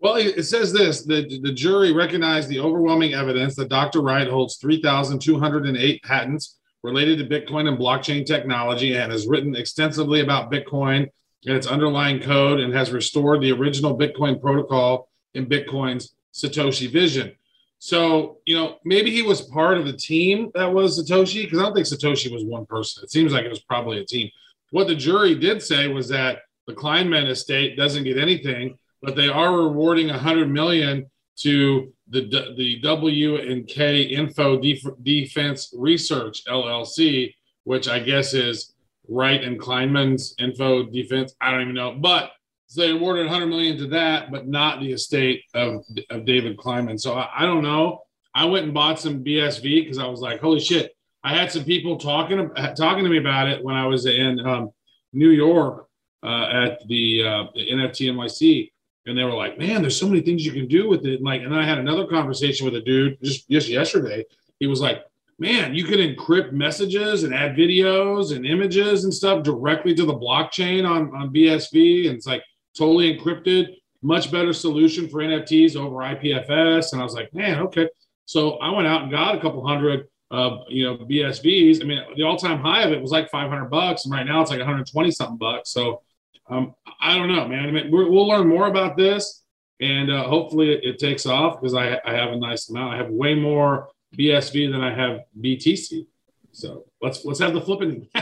[0.00, 4.00] Well, it says this the, the jury recognized the overwhelming evidence that Dr.
[4.00, 10.50] Wright holds 3,208 patents related to Bitcoin and blockchain technology and has written extensively about
[10.50, 11.06] Bitcoin
[11.44, 17.32] and its underlying code and has restored the original Bitcoin protocol in Bitcoin's Satoshi vision.
[17.78, 21.62] So, you know, maybe he was part of the team that was Satoshi because I
[21.62, 23.02] don't think Satoshi was one person.
[23.02, 24.30] It seems like it was probably a team.
[24.70, 29.28] What the jury did say was that the Kleinman estate doesn't get anything but they
[29.28, 37.34] are rewarding 100 million to the the W and K Info Def- Defense Research LLC,
[37.64, 38.74] which I guess is
[39.08, 41.34] Wright and Kleinman's Info Defense.
[41.40, 42.32] I don't even know, but
[42.70, 47.00] so they awarded 100 million to that, but not the estate of of David Kleinman.
[47.00, 48.02] So I, I don't know.
[48.32, 50.96] I went and bought some BSV because I was like, holy shit!
[51.24, 54.70] I had some people talking talking to me about it when I was in um,
[55.12, 55.88] New York
[56.22, 58.70] uh, at the, uh, the NFT NYC
[59.06, 61.24] and they were like, "Man, there's so many things you can do with it." And
[61.24, 64.24] like, and then I had another conversation with a dude just just yesterday.
[64.60, 65.04] He was like,
[65.40, 70.14] "Man, you can encrypt messages and add videos and images and stuff directly to the
[70.14, 72.44] blockchain on on BSV, and it's like
[72.76, 73.74] totally encrypted.
[74.02, 77.88] Much better solution for NFTs over IPFS." And I was like, "Man, okay."
[78.24, 80.06] So I went out and got a couple hundred.
[80.32, 81.82] Uh, you know, BSVs.
[81.82, 84.48] I mean, the all-time high of it was like 500 bucks, and right now it's
[84.48, 85.72] like 120 something bucks.
[85.72, 86.02] So,
[86.48, 87.68] um, I don't know, man.
[87.68, 89.42] I mean, we're, we'll learn more about this,
[89.80, 92.94] and uh, hopefully it, it takes off because I, I have a nice amount.
[92.94, 96.06] I have way more BSV than I have BTC.
[96.52, 98.08] So let's let's have the flipping.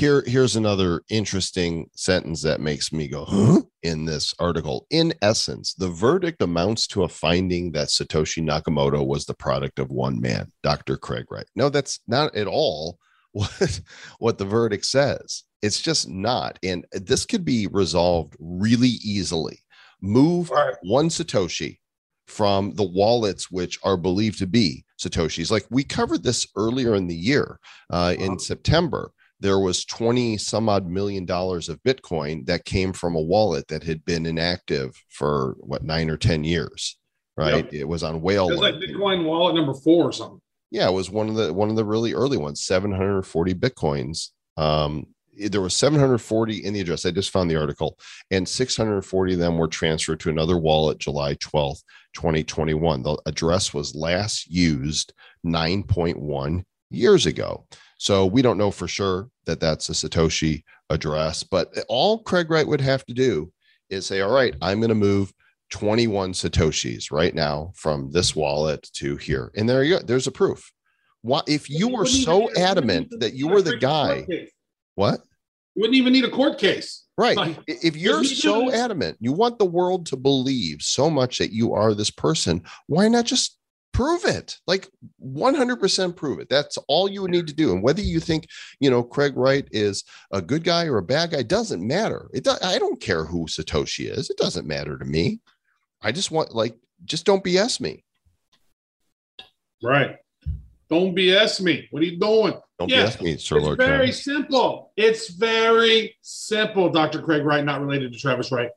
[0.00, 3.60] here here's another interesting sentence that makes me go huh?
[3.82, 4.86] in this article.
[4.90, 9.90] In essence the verdict amounts to a finding that satoshi nakamoto was the product of
[9.90, 11.44] one man dr craig wright.
[11.54, 12.98] No that's not at all
[13.32, 13.80] what
[14.18, 15.44] what the verdict says.
[15.60, 16.58] It's just not.
[16.62, 19.58] And this could be resolved really easily.
[20.00, 20.74] Move Right.
[20.82, 21.78] one satoshi
[22.26, 25.50] from the wallets which are believed to be satoshis.
[25.50, 27.60] Like we covered this earlier in the year
[27.90, 33.16] uh, in september there was 20 some odd million dollars of bitcoin that came from
[33.16, 36.98] a wallet that had been inactive for what nine or ten years
[37.40, 37.72] right?
[37.72, 40.40] It was on whale It's like Bitcoin wallet number four or something.
[40.70, 44.28] yeah it was one of the one of the really early ones 740 bitcoins.
[44.56, 45.06] Um
[45.48, 47.06] there was 740 in the address.
[47.06, 47.98] I just found the article.
[48.30, 51.82] And 640 of them were transferred to another wallet july 12th
[52.14, 55.12] 2021 the address was last used
[55.46, 57.66] 9.1 years ago
[58.02, 62.66] so we don't know for sure that that's a satoshi address but all craig wright
[62.66, 63.52] would have to do
[63.90, 65.32] is say all right i'm going to move
[65.70, 69.50] 21 satoshis right now from this wallet to here.
[69.56, 70.70] And there you go there's a proof.
[71.22, 74.26] Why if you were so need a- wouldn't adamant that you were the guy
[74.94, 75.20] what?
[75.74, 77.06] You wouldn't even need a court case.
[77.16, 77.36] right.
[77.36, 81.72] Like, if you're so adamant you want the world to believe so much that you
[81.74, 83.58] are this person why not just
[83.92, 84.88] prove it like
[85.24, 88.46] 100% prove it that's all you would need to do and whether you think
[88.78, 92.44] you know craig wright is a good guy or a bad guy doesn't matter it
[92.44, 95.40] do, i don't care who satoshi is it doesn't matter to me
[96.02, 96.74] i just want like
[97.04, 98.04] just don't bs me
[99.82, 100.16] Right.
[100.90, 101.86] Don't BS me.
[101.90, 102.52] What are you doing?
[102.78, 103.62] don't Yeah, bs me sir Lord.
[103.62, 104.24] it's lord very Travis.
[104.24, 104.92] simple.
[104.96, 107.22] It's very simple, Dr.
[107.22, 108.70] Craig Wright, not related to Travis Wright.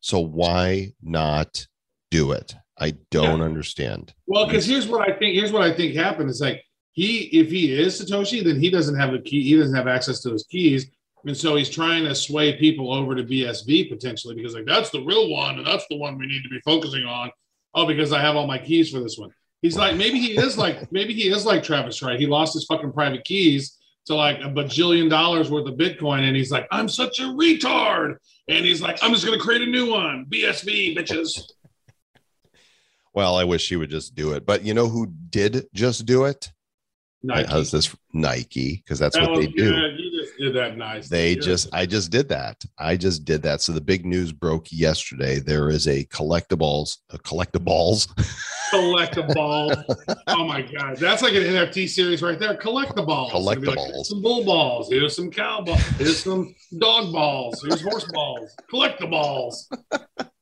[0.00, 1.66] so why not
[2.10, 5.34] do it i don't understand Well, because here's what I think.
[5.34, 6.28] Here's what I think happened.
[6.28, 6.62] It's like
[6.92, 9.42] he, if he is Satoshi, then he doesn't have a key.
[9.42, 10.86] He doesn't have access to his keys.
[11.24, 15.02] And so he's trying to sway people over to BSV potentially because like that's the
[15.02, 17.30] real one and that's the one we need to be focusing on.
[17.74, 19.30] Oh, because I have all my keys for this one.
[19.62, 22.20] He's like maybe he is like maybe he is like Travis Wright.
[22.20, 26.36] He lost his fucking private keys to like a bajillion dollars worth of Bitcoin, and
[26.36, 28.16] he's like, I'm such a retard.
[28.48, 30.26] And he's like, I'm just gonna create a new one.
[30.30, 31.40] BSV bitches.
[33.16, 34.44] Well, I wish he would just do it.
[34.44, 36.52] But you know who did just do it?
[37.22, 37.48] Nike.
[37.50, 38.76] How's this Nike?
[38.84, 39.70] Because that's That what they do.
[39.72, 39.98] good.
[39.98, 41.08] You just did that nice.
[41.08, 42.62] They just, I just did that.
[42.78, 43.62] I just did that.
[43.62, 45.38] So the big news broke yesterday.
[45.38, 48.06] There is a collectibles, a collectibles.
[48.72, 49.82] collectible.
[50.26, 52.54] oh my god, that's like an NFT series right there.
[52.54, 53.32] Collectibles.
[53.32, 54.04] Be like, Collectibles.
[54.04, 54.90] some bull balls.
[54.90, 55.80] Here's some cow balls.
[55.98, 57.64] Here's some dog balls.
[57.66, 58.54] Here's horse balls.
[58.70, 59.54] Collectibles.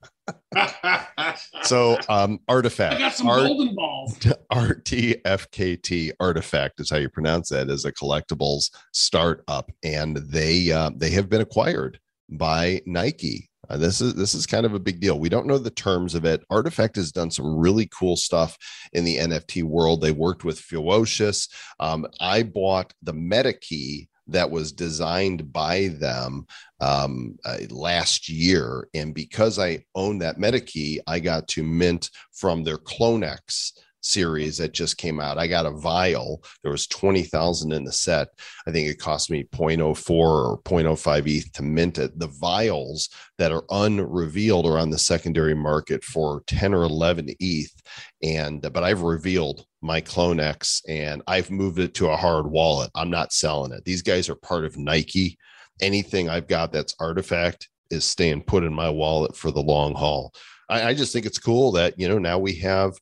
[0.56, 2.98] I So um artifact.
[2.98, 4.18] got some Art- golden balls.
[4.52, 11.10] RTFKT artifact is how you pronounce that as a collectibles startup and they uh, they
[11.10, 13.50] have been acquired by Nike.
[13.70, 15.18] Uh, this is this is kind of a big deal.
[15.18, 16.42] We don't know the terms of it.
[16.50, 18.58] Artifact has done some really cool stuff
[18.92, 20.00] in the NFT world.
[20.00, 21.48] They worked with FEWOCiOUS.
[21.80, 26.46] Um, I bought the MetaKey that was designed by them
[26.84, 32.62] um, uh, last year, and because I own that MetaKey, I got to mint from
[32.62, 35.38] their Clonex series that just came out.
[35.38, 36.44] I got a vial.
[36.62, 38.28] There was 20,000 in the set.
[38.66, 42.18] I think it cost me 0.04 or 0.05 ETH to mint it.
[42.18, 47.82] The vials that are unrevealed are on the secondary market for 10 or 11 ETH.
[48.22, 52.90] And but I've revealed my Clonex and I've moved it to a hard wallet.
[52.94, 53.84] I'm not selling it.
[53.86, 55.38] These guys are part of Nike.
[55.80, 60.32] Anything I've got that's artifact is staying put in my wallet for the long haul.
[60.68, 62.92] I, I just think it's cool that you know now we have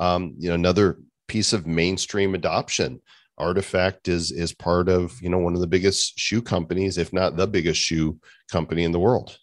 [0.00, 3.00] um, you know another piece of mainstream adoption.
[3.38, 7.36] Artifact is is part of you know one of the biggest shoe companies, if not
[7.36, 8.18] the biggest shoe
[8.50, 9.38] company in the world.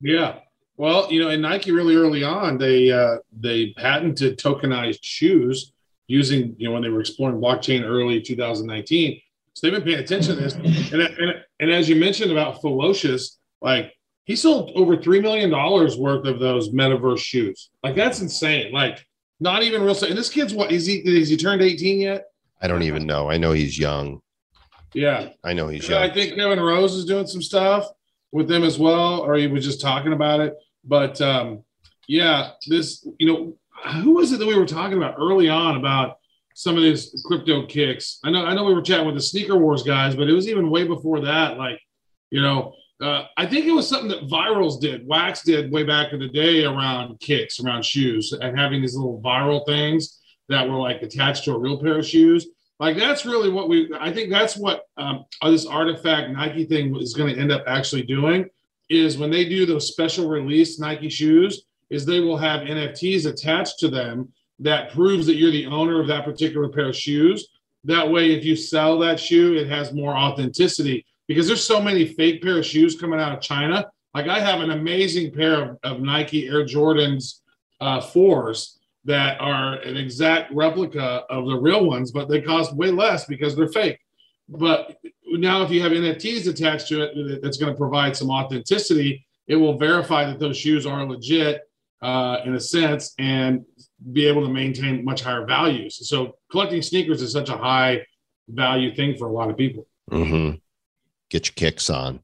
[0.00, 0.38] Yeah.
[0.76, 5.72] Well, you know, in Nike really early on, they uh, they patented tokenized shoes
[6.06, 9.20] using, you know, when they were exploring blockchain early 2019.
[9.54, 10.54] So they've been paying attention to this.
[10.54, 13.92] And, and, and as you mentioned about FEWOCiOUS, like
[14.24, 17.70] he sold over $3 million worth of those metaverse shoes.
[17.82, 18.72] Like that's insane.
[18.72, 19.06] Like
[19.38, 19.96] not even real.
[20.04, 22.24] And this kid's what is he, is he turned 18 yet?
[22.60, 23.30] I don't even know.
[23.30, 24.20] I know he's young.
[24.92, 25.30] Yeah.
[25.44, 26.02] I know he's young.
[26.02, 27.88] I think Kevin Rose is doing some stuff
[28.32, 30.54] with them as well, or he was just talking about it.
[30.82, 31.62] But um,
[32.08, 33.56] yeah, this, you know,
[34.02, 36.18] who was it that we were talking about early on about
[36.54, 38.18] some of these crypto kicks?
[38.24, 40.48] I know, I know we were chatting with the sneaker wars guys, but it was
[40.48, 41.58] even way before that.
[41.58, 41.80] Like,
[42.30, 46.12] you know, uh, I think it was something that vIRLs did, Wax did way back
[46.12, 50.76] in the day around kicks, around shoes, and having these little viral things that were
[50.76, 52.46] like attached to a real pair of shoes.
[52.80, 53.90] Like that's really what we.
[53.98, 58.02] I think that's what um, this artifact Nike thing is going to end up actually
[58.02, 58.48] doing.
[58.90, 63.78] Is when they do those special release Nike shoes, is they will have NFTs attached
[63.78, 67.48] to them that proves that you're the owner of that particular pair of shoes.
[67.84, 72.06] That way, if you sell that shoe, it has more authenticity because there's so many
[72.06, 73.86] fake pair of shoes coming out of China.
[74.14, 77.40] Like I have an amazing pair of, of Nike Air Jordans
[77.80, 82.90] uh, fours that are an exact replica of the real ones, but they cost way
[82.90, 83.98] less because they're fake.
[84.48, 89.26] But now, if you have NFTs attached to it, that's going to provide some authenticity.
[89.46, 91.62] It will verify that those shoes are legit
[92.02, 93.64] uh, in a sense and
[94.12, 96.06] be able to maintain much higher values.
[96.08, 98.04] So, collecting sneakers is such a high
[98.48, 99.86] value thing for a lot of people.
[100.10, 100.60] Mhm.
[101.30, 102.20] Get your kicks on.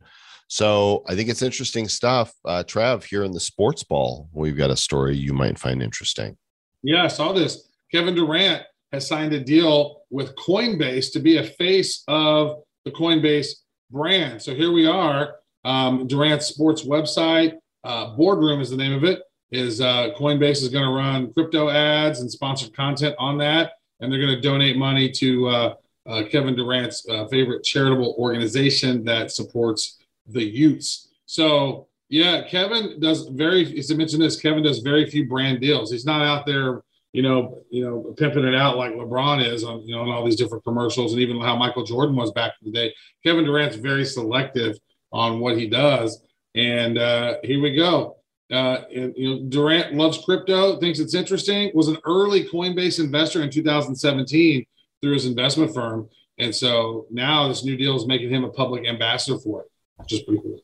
[0.48, 2.32] So I think it's interesting stuff.
[2.44, 6.36] Uh, Trav, here in the sports ball, we've got a story you might find interesting.
[6.82, 7.68] Yeah, I saw this.
[7.92, 13.48] Kevin Durant has signed a deal with Coinbase to be a face of the Coinbase
[13.92, 14.42] brand.
[14.42, 15.36] So here we are.
[15.64, 19.22] Um, Durant's sports website, uh, Boardroom is the name of it.
[19.52, 24.10] Is uh, Coinbase is going to run crypto ads and sponsored content on that, and
[24.10, 25.74] they're going to donate money to uh,
[26.06, 31.08] uh, Kevin Durant's uh, favorite charitable organization that supports the Utes.
[31.26, 33.78] So yeah, Kevin does very.
[33.78, 35.90] As I mentioned this, Kevin does very few brand deals.
[35.90, 36.82] He's not out there,
[37.12, 40.24] you know, you know, pimping it out like LeBron is on, you know, on all
[40.24, 42.94] these different commercials, and even how Michael Jordan was back in the day.
[43.24, 44.76] Kevin Durant's very selective
[45.12, 46.22] on what he does,
[46.54, 48.16] and uh, here we go.
[48.50, 51.70] Uh, and, you know, Durant loves crypto, thinks it's interesting.
[51.74, 54.66] Was an early Coinbase investor in 2017
[55.00, 58.86] through his investment firm, and so now this new deal is making him a public
[58.86, 60.60] ambassador for it, which is pretty cool.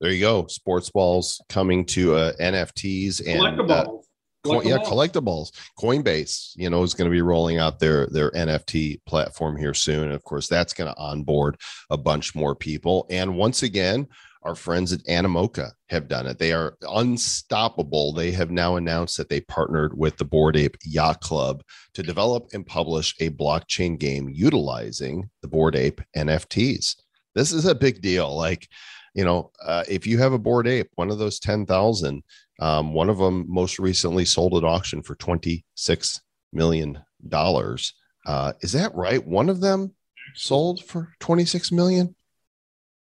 [0.00, 0.46] There you go.
[0.46, 4.04] Sports balls coming to uh, NFTs and uh, Collectibles.
[4.46, 4.86] Yeah, Collectibles.
[4.86, 5.50] collectibles.
[5.78, 10.04] Coinbase, you know, is going to be rolling out their their NFT platform here soon.
[10.04, 11.58] And of course, that's going to onboard
[11.90, 13.06] a bunch more people.
[13.10, 14.08] And once again,
[14.42, 16.38] our friends at Animoca have done it.
[16.38, 18.12] They are unstoppable.
[18.12, 21.62] They have now announced that they partnered with the Bored Ape Yacht Club
[21.94, 26.96] to develop and publish a blockchain game utilizing the Bored Ape NFTs.
[27.34, 28.34] This is a big deal.
[28.34, 28.68] Like,
[29.14, 32.22] you know, uh, if you have a Bored Ape, one of those 10,000,
[32.60, 36.20] um, one of them most recently sold at auction for $26
[36.52, 36.98] million.
[37.32, 39.26] Uh, is that right?
[39.26, 39.94] One of them
[40.34, 42.14] sold for 26 million?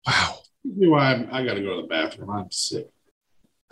[0.05, 0.39] Wow.
[0.65, 2.29] You know I'm- I got to go to the bathroom.
[2.29, 2.87] I'm sick.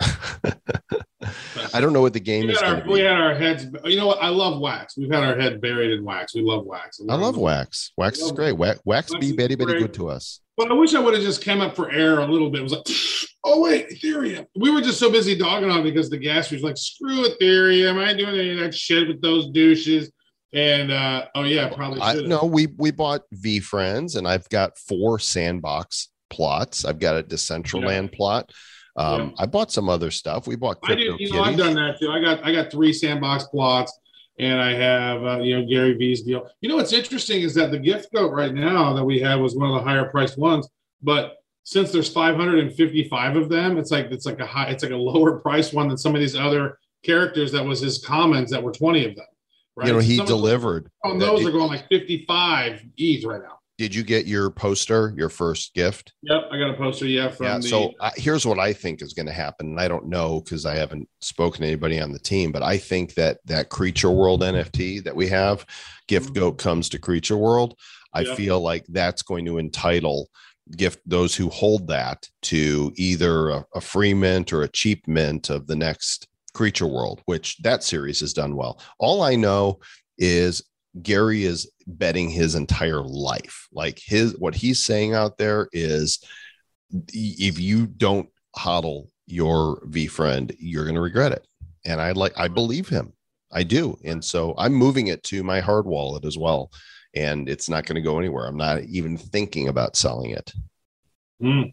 [1.72, 3.66] I don't know what the game We, is our, we had our heads.
[3.84, 4.22] You know what?
[4.22, 4.96] I love wax.
[4.96, 6.34] We've had our head buried in wax.
[6.34, 7.00] We love wax.
[7.08, 7.92] I love wax.
[7.96, 8.52] Wax is great.
[8.52, 10.40] Wax, wax Wax be very, very good to us.
[10.56, 12.60] But I wish I would have just came up for air a little bit.
[12.60, 12.86] It was like,
[13.44, 14.46] oh wait, Ethereum.
[14.56, 17.98] We were just so busy dogging on because the gas was like, screw Ethereum.
[17.98, 20.10] I ain't doing any of that shit with those douches.
[20.52, 25.18] And uh, oh yeah, probably I no, we we bought VeeFriends, and I've got four
[25.18, 26.84] sandbox plots.
[26.84, 28.50] I've got a Decentraland plot.
[28.96, 30.46] Um, I bought some other stuff.
[30.46, 31.24] We bought I crypto do.
[31.24, 32.10] You know, I've done that too.
[32.10, 33.96] I got I got three sandbox plots,
[34.38, 36.48] and I have uh, you know Gary Vee's deal.
[36.60, 39.56] You know what's interesting is that the gift goat right now that we have was
[39.56, 40.68] one of the higher priced ones,
[41.02, 44.96] but since there's 555 of them, it's like it's like a high, it's like a
[45.10, 48.72] lower price one than some of these other characters that was his commons that were
[48.72, 49.26] 20 of them.
[49.76, 49.88] Right?
[49.88, 50.90] You know, he Some of delivered.
[51.04, 53.58] Oh, those did, are going like 55 each right now.
[53.76, 56.12] Did you get your poster, your first gift?
[56.22, 57.06] Yep, I got a poster.
[57.06, 57.58] Yeah, from yeah.
[57.58, 57.68] the.
[57.68, 59.68] So uh, here's what I think is going to happen.
[59.70, 62.78] And I don't know because I haven't spoken to anybody on the team, but I
[62.78, 65.66] think that that Creature World NFT that we have,
[66.06, 66.34] Gift Mhm.
[66.34, 67.76] Goat comes to Creature World.
[68.12, 68.34] I Yeah.
[68.34, 70.28] feel like that's going to entitle
[70.78, 75.50] gift those who hold that to either a, a free mint or a cheap mint
[75.50, 78.80] of the next Creature World, which that series has done well.
[78.98, 79.80] All I know
[80.16, 80.62] is
[81.02, 83.68] Gary is betting his entire life.
[83.72, 86.24] Like his what he's saying out there is
[87.12, 91.46] if you don't hodl your VeeFriend, you're going to regret it.
[91.84, 93.12] And I like I believe him.
[93.52, 93.96] I do.
[94.04, 96.70] And so I'm moving it to my hard wallet as well.
[97.14, 98.46] And it's not going to go anywhere.
[98.46, 100.52] I'm not even thinking about selling it.
[101.40, 101.72] Mm.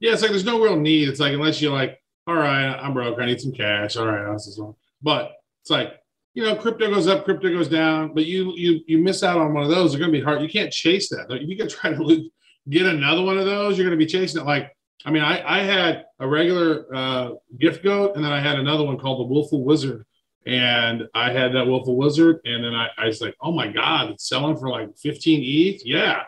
[0.00, 1.08] Yeah, it's like there's no real need.
[1.08, 3.96] It's like unless you're like, all right, I'm broke, I need some cash.
[3.96, 4.74] All right, one.
[5.02, 5.94] But it's like,
[6.38, 9.52] you know, crypto goes up, crypto goes down, but you you you miss out on
[9.52, 9.90] one of those.
[9.90, 10.40] They're gonna be hard.
[10.40, 11.26] You can't chase that.
[11.30, 12.30] If you can try to
[12.70, 14.44] get another one of those, you're gonna be chasing it.
[14.44, 14.70] Like,
[15.04, 18.84] I mean, I I had a regular uh, gift goat, and then I had another
[18.84, 20.04] one called the Wolful Wizard.
[20.46, 24.10] And I had that Wolful Wizard, and then I, I was like, oh my God,
[24.10, 25.84] it's selling for like 15 ETH.
[25.84, 26.22] Yeah.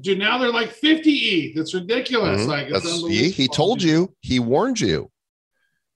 [0.00, 1.58] Dude, now they're like 50 ETH.
[1.58, 2.42] It's ridiculous.
[2.42, 2.48] Mhm.
[2.48, 5.10] Like it's That's, he, he told you, he warned you.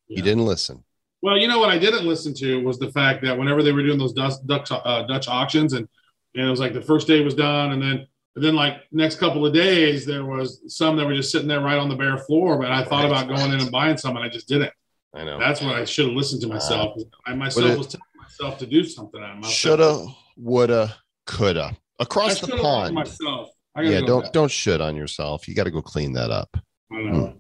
[0.07, 0.19] Yeah.
[0.19, 0.85] You didn't listen.
[1.25, 3.83] Well, you know what I didn't listen to was the fact that whenever they were
[3.83, 4.35] doing those Dutch
[4.70, 5.89] uh, Dutch auctions, and
[6.35, 8.07] and it was like the first day was done, and then
[8.37, 11.62] and then like next couple of days there was some that were just sitting there
[11.62, 12.59] right on the bare floor.
[12.61, 14.70] But I thought Right, about going in and buying some, and I just didn't.
[15.14, 15.39] I know.
[15.39, 16.99] That's what I should have listened to myself.
[17.25, 19.22] I myself it- was telling myself to do something.
[19.22, 20.07] I'm Shoulda,
[20.37, 20.95] woulda,
[21.27, 21.70] coulda.
[21.99, 22.95] I Across the listened to pond.
[22.97, 23.49] myself.
[23.75, 24.33] I Yeah, don't back.
[24.33, 25.49] don't shit on yourself.
[25.49, 26.55] You got to go clean that up.
[26.93, 27.35] I know.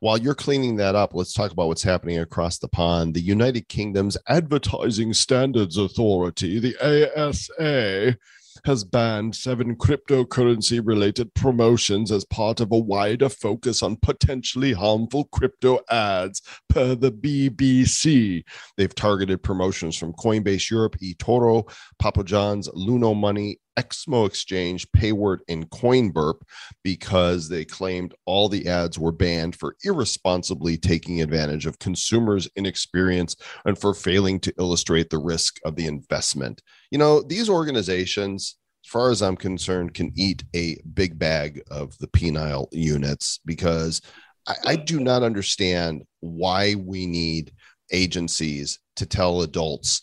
[0.00, 3.14] While you're cleaning that up, let's talk about what's happening across the pond.
[3.14, 6.76] The United Kingdom's Advertising Standards Authority, the
[7.16, 8.16] ASA,
[8.64, 15.24] has banned seven cryptocurrency related promotions as part of a wider focus on potentially harmful
[15.26, 18.42] crypto ads, per the BBC.
[18.76, 25.68] They've targeted promotions from Coinbase Europe, eToro, Papa John's, Luno Money, Exmo Exchange, Payward, and
[25.70, 26.42] Coinburp
[26.82, 33.36] because they claimed all the ads were banned for irresponsibly taking advantage of consumers' inexperience
[33.64, 36.62] and for failing to illustrate the risk of the investment.
[36.90, 41.96] You know, these organizations, as far as I'm concerned, can eat a big bag of
[41.98, 44.00] the penile units because
[44.46, 47.52] I, I do not understand why we need
[47.92, 50.02] agencies to tell adults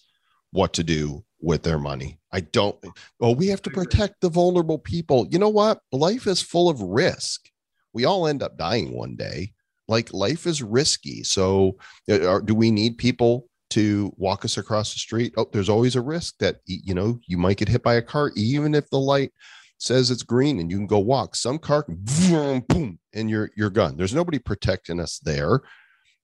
[0.52, 2.20] what to do with their money.
[2.34, 2.76] I don't.
[3.20, 5.28] Well, we have to protect the vulnerable people.
[5.30, 5.80] You know what?
[5.92, 7.48] Life is full of risk.
[7.94, 9.54] We all end up dying one day.
[9.88, 11.24] Like life is risky.
[11.24, 11.78] So,
[12.10, 15.34] uh, do we need people to walk us across the street?
[15.38, 18.32] Oh, there's always a risk that you know you might get hit by a car,
[18.36, 19.32] even if the light
[19.78, 21.36] says it's green and you can go walk.
[21.36, 23.96] Some car, can vroom, boom, and you're you're gone.
[23.96, 25.62] There's nobody protecting us there.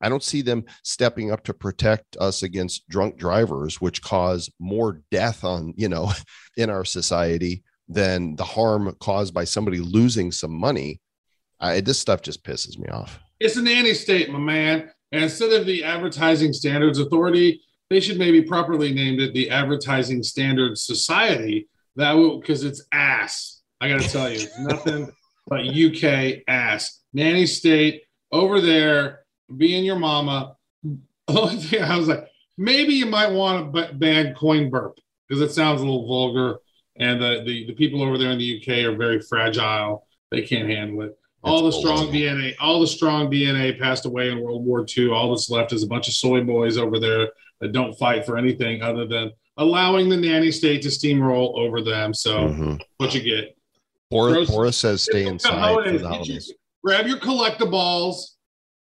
[0.01, 5.01] I don't see them stepping up to protect us against drunk drivers, which cause more
[5.11, 6.11] death on, you know,
[6.57, 11.01] in our society than the harm caused by somebody losing some money.
[11.59, 13.19] I, this stuff just pisses me off.
[13.39, 14.91] It's an nanny state, my man.
[15.11, 20.23] And instead of the Advertising Standards Authority, they should maybe properly named it the Advertising
[20.23, 21.67] Standards Society.
[21.95, 23.61] That will because it's ass.
[23.81, 25.11] I got to tell you, nothing
[25.47, 27.01] but UK ass.
[27.13, 29.18] Nanny State over there
[29.57, 30.55] being your mama.
[31.27, 32.27] Only thing I was like,
[32.57, 34.97] maybe you might want to ban coin burp
[35.27, 36.59] because it sounds a little vulgar,
[36.97, 40.05] and the, the the people over there in the UK are very fragile.
[40.31, 41.17] They can't handle it.
[41.43, 42.07] All the That's strong.
[42.11, 45.09] DNA, all the strong DNA passed away in World War II.
[45.11, 47.29] All that's left is a bunch of soy boys over there
[47.61, 52.13] that don't fight for anything other than allowing the nanny state to steamroll over them.
[52.13, 52.81] So Mhm.
[52.97, 53.55] what you get.
[54.09, 54.49] Boris.
[54.49, 55.51] Boris says stay inside
[55.83, 56.51] for the holidays.
[56.83, 58.35] grab your collectibles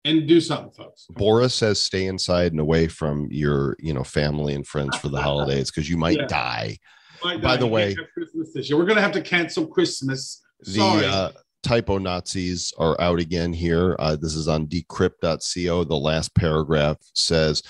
[0.06, 1.06] and do something, folks.
[1.10, 5.22] Boris says stay inside and away from your, you know, family and friends for the
[5.22, 6.28] holidays because you might Yeah.
[6.28, 6.78] die.
[7.24, 8.78] My By the you way- Christmas this year.
[8.80, 10.42] We're gonna have to cancel Christmas.
[10.62, 11.32] The uh,
[11.64, 13.96] typo Nazis are out again here.
[14.00, 15.84] Uh, this is on decrypt.co.
[15.84, 17.62] The last paragraph says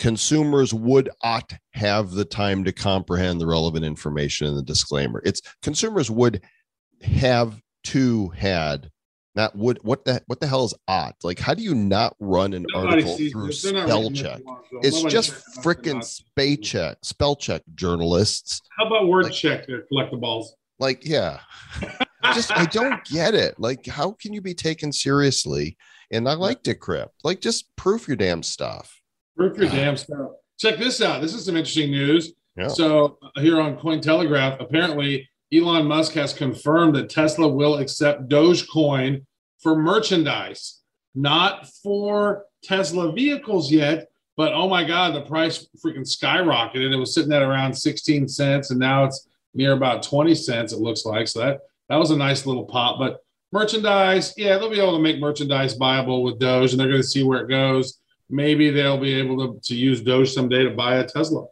[0.00, 5.22] consumers would ought have the time to comprehend the relevant information in the disclaimer.
[5.24, 6.42] It's consumers would
[7.02, 8.90] have to had
[9.38, 11.14] not would what the what the hell is odd?
[11.22, 13.62] like how do you not run an Nobody article through this.
[13.62, 15.32] They're not spell check so it's just
[15.62, 20.44] freaking the- spell check spell check journalists How about word like- check their collectibles?
[20.78, 21.40] like yeah
[22.34, 23.58] just I don't get it.
[23.58, 25.76] Like, how can you be taken seriously?
[26.10, 27.08] And I like decrypt.
[27.24, 29.00] Like, just proof your damn stuff.
[29.36, 30.32] Proof your damn stuff.
[30.58, 31.22] Check this out.
[31.22, 32.32] This is some interesting news.
[32.56, 32.68] Yeah.
[32.68, 39.24] So uh, here on Cointelegraph, apparently Elon Musk has confirmed that Tesla will accept Dogecoin
[39.62, 40.80] for merchandise,
[41.14, 44.08] not for Tesla vehicles yet.
[44.36, 46.92] But oh my God, the price freaking skyrocketed.
[46.92, 50.78] It was sitting at around 16 cents, and now it's near about 20 cents, it
[50.78, 51.26] looks like.
[51.26, 52.98] So that that was a nice little pop.
[52.98, 53.18] But
[53.52, 57.06] merchandise, yeah, they'll be able to make merchandise viable with Doge, and they're going to
[57.06, 57.98] see where it goes.
[58.30, 61.46] Maybe they'll be able to, to use Doge someday to buy a Tesla.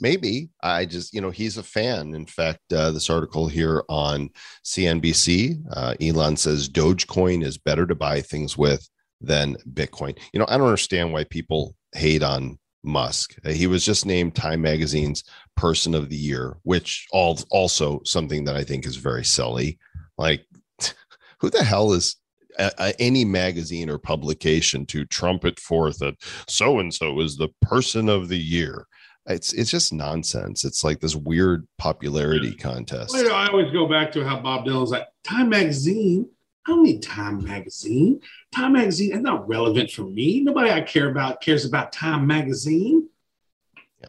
[0.00, 2.14] Maybe I just, you know, he's a fan.
[2.14, 4.30] In fact, uh, this article here on
[4.64, 8.88] CNBC, uh, Elon says Dogecoin is better to buy things with
[9.20, 10.16] than Bitcoin.
[10.32, 13.34] You know, I don't understand why people hate on Musk.
[13.44, 15.24] Uh, He was just named Time Magazine's
[15.56, 19.78] Person of the Year, which all also something that I think is very silly.
[20.16, 20.46] Like,
[21.40, 22.16] who the hell is
[22.58, 26.14] uh, uh, any magazine or publication to trumpet forth that
[26.48, 28.86] so and so is the Person of the Year?
[29.28, 30.64] It's it's just nonsense.
[30.64, 33.12] It's like this weird popularity contest.
[33.12, 36.28] Well, you know, I always go back to how Bob Dylan's like, Time Magazine.
[36.66, 38.20] I don't need Time Magazine.
[38.54, 40.40] Time Magazine is not relevant for me.
[40.40, 43.08] Nobody I care about cares about Time Magazine.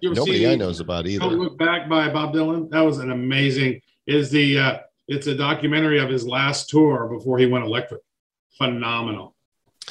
[0.04, 1.26] Ever Nobody I knows about Don't either.
[1.26, 2.70] look back by Bob Dylan.
[2.70, 3.82] That was an amazing.
[4.08, 8.02] Is the uh, it's a documentary of his last tour before he went electric.
[8.58, 9.36] Phenomenal.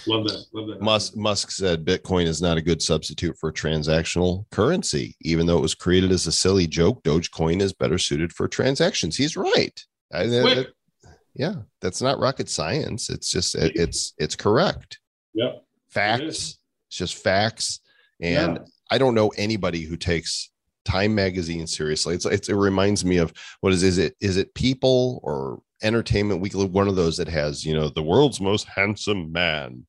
[0.06, 0.44] Love that.
[0.52, 0.80] Love that.
[0.80, 5.16] Musk, Musk said Bitcoin is not a good substitute for transactional currency.
[5.22, 9.16] Even though it was created as a silly joke, Dogecoin is better suited for transactions.
[9.16, 9.78] He's right.
[10.12, 10.72] I- that-
[11.34, 13.10] yeah, that's not rocket science.
[13.10, 14.98] It's just it- it's it's correct.
[15.34, 15.64] Yep.
[15.88, 16.22] Facts.
[16.22, 16.58] is.
[16.88, 17.80] It's just facts.
[18.20, 18.62] And Yeah.
[18.90, 20.50] I don't know anybody who takes
[20.84, 22.14] Time Magazine seriously.
[22.14, 26.40] It's, it's it reminds me of what is is it is it People or Entertainment
[26.40, 26.64] Weekly?
[26.64, 29.86] One of those that has you know the world's most handsome man,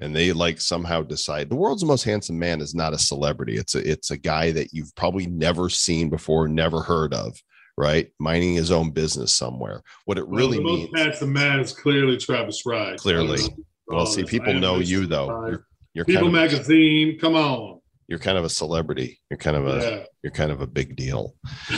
[0.00, 3.56] and they like somehow decide the world's most handsome man is not a celebrity.
[3.56, 7.36] It's a it's a guy that you've probably never seen before, never heard of,
[7.76, 8.08] right?
[8.20, 9.82] Minding his own business somewhere.
[10.04, 10.90] What it Well, really the means.
[10.92, 12.96] most handsome man is clearly Travis Wright.
[12.98, 13.40] Clearly.
[13.88, 15.46] Well, see, people know you though.
[15.46, 17.80] You're, you're People kind of magazine, come on.
[18.06, 19.18] you're kind of a celebrity.
[19.30, 20.04] You're kind of a Yeah.
[20.22, 21.34] you're kind of a big deal.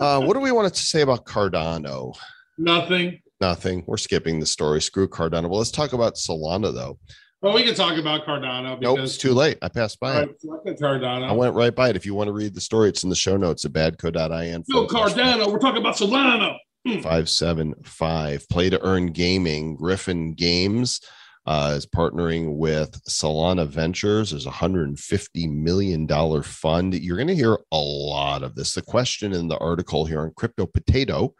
[0.00, 2.16] Uh, what do we want to say about Cardano?
[2.56, 3.20] Nothing.
[3.40, 3.82] Nothing.
[3.86, 4.80] We're skipping the story.
[4.80, 5.48] Screw Cardano.
[5.48, 6.98] Well, let's talk about Solana though.
[7.40, 9.58] Well, we can talk about Cardano Nope, because it's too late.
[9.62, 10.36] I passed by All it.
[10.66, 11.28] I Cardano.
[11.28, 11.96] I went right by it.
[11.96, 14.64] If you want to read the story, it's in the show notes at badco.in.
[14.68, 15.50] no Cardano.
[15.52, 16.56] We're talking about Solana.
[16.86, 21.00] 575 play to earn gaming griffin games
[21.46, 27.34] uh, is partnering with solana ventures there's a 150 million dollar fund you're going to
[27.34, 31.34] hear a lot of this the question in the article here on crypto potato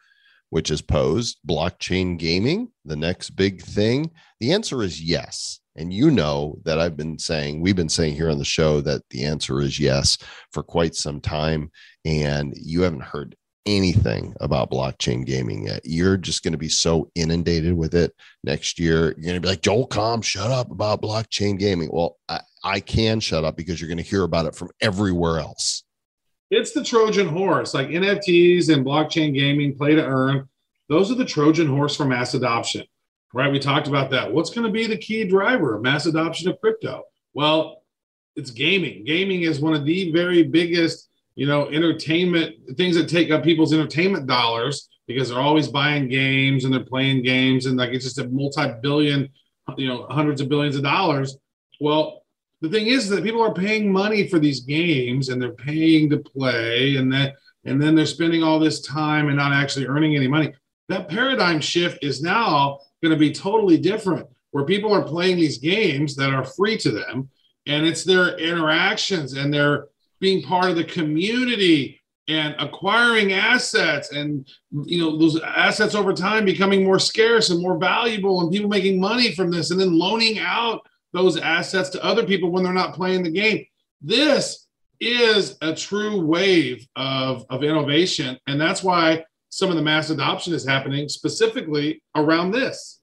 [0.51, 6.11] which is posed blockchain gaming the next big thing the answer is yes and you
[6.11, 9.61] know that i've been saying we've been saying here on the show that the answer
[9.61, 10.19] is yes
[10.53, 11.71] for quite some time
[12.05, 13.37] and you haven't heard
[13.69, 15.83] anything about blockchain gaming yet.
[15.85, 19.15] You're just going to be so inundated with it next year.
[19.17, 21.91] You're going to be like, Joel Comm, shut up about blockchain gaming.
[21.93, 25.39] Well, I, I can shut up because you're going to hear about it from everywhere
[25.39, 25.85] else.
[26.51, 30.49] It's the Trojan horse, like NFTs and blockchain gaming, play to earn.
[30.89, 32.85] Those are the Trojan horse for mass adoption,
[33.35, 33.53] right?
[33.53, 34.33] We talked about that.
[34.33, 37.05] What's going to be the key driver of mass adoption of crypto?
[37.35, 37.83] Well,
[38.37, 39.05] it's gaming.
[39.05, 43.73] Gaming is one of the very biggest, you know, entertainment things that take up people's
[43.73, 48.19] entertainment dollars because they're always buying games and they're playing games and like it's just
[48.19, 49.29] a multi-billion,
[49.77, 51.37] you know, hundreds of billions of dollars.
[51.81, 52.23] Well,
[52.61, 56.19] the thing is that people are paying money for these games and they're paying to
[56.19, 60.29] play and that and then they're spending all this time and not actually earning any
[60.29, 60.55] money.
[60.89, 65.59] That paradigm shift is now going to be totally different where people are playing these
[65.59, 67.29] games that are free to them
[67.67, 69.87] and it's their interactions and they're
[70.21, 74.47] being part of the community and acquiring assets and
[74.85, 79.01] you know those assets over time becoming more scarce and more valuable and people making
[79.01, 80.81] money from this and then loaning out
[81.13, 83.65] those assets to other people when they're not playing the game.
[84.03, 84.67] This
[85.01, 90.53] is a true wave of, of innovation and that's why some of the mass adoption
[90.53, 93.01] is happening specifically around this.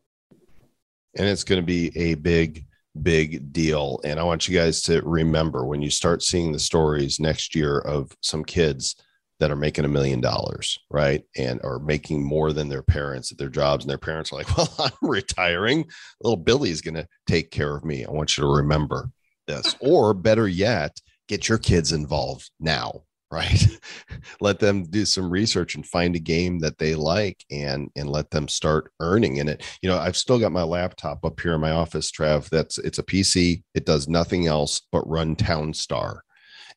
[1.18, 2.66] And it's going to be a big
[3.02, 4.00] big deal.
[4.06, 7.80] And i want you guys to remember when you start seeing the stories next year
[7.80, 8.96] of some kids
[9.42, 11.24] that are making a million dollars right?
[11.36, 13.84] And are making more than their parents at their jobs.
[13.84, 15.86] And their parents are like well i'm retiring.
[16.22, 18.06] Little billy's going to take care of me.
[18.06, 19.10] I want you to remember
[19.48, 19.76] this.
[19.82, 23.02] Or better yet get your kids involved now
[23.36, 23.68] right?
[24.42, 28.32] Let them do some research and find a game that they like and and let
[28.32, 29.64] them start earning in it.
[29.82, 33.00] You know i've still got my laptop up here in my office trav that's it's
[33.00, 36.24] a pc it does nothing else but run town star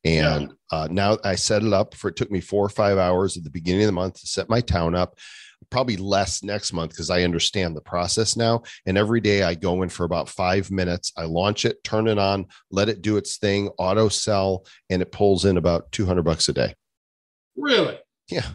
[0.04, 3.36] and uh, now i set it up for it took me four or five hours
[3.36, 5.18] at the beginning of the month to set my town up
[5.70, 8.62] probably less next month because I understand the process now.
[8.86, 11.12] And every day I go in for about five minutes.
[11.16, 15.12] I launch it, turn it on, let it do its thing, auto sell, and it
[15.12, 16.74] pulls in about 200 bucks a day.
[17.56, 17.98] really
[18.28, 18.46] Yeah.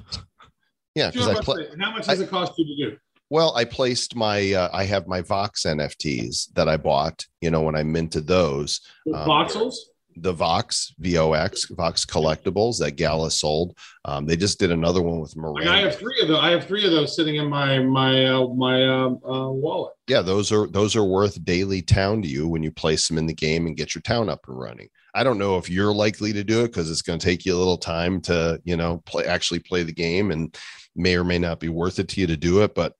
[0.96, 1.12] Yeah.
[1.12, 1.68] Because I play.
[1.80, 2.98] how much does it cost you to do
[3.30, 7.62] Well, I placed my, uh, I have my Vox NFTs that I bought, you know,
[7.62, 8.82] when I minted those.
[9.08, 9.76] Um, voxels
[10.16, 13.78] the Vox VOX Vox collectibles that Gala sold.
[14.06, 16.40] Um, they just did another one with Like I have three of those.
[16.40, 19.94] I have three of those sitting in my my uh, my um, uh, wallet.
[20.08, 23.26] yeah, those are those are worth daily town to you when you place them in
[23.26, 24.90] the game and get your town up and running.
[25.16, 27.56] I don't know if you're likely to do it because it's going to take you
[27.56, 30.56] a little time to you know play actually play the game and
[30.96, 32.94] may or may not be worth it to you to do it, but.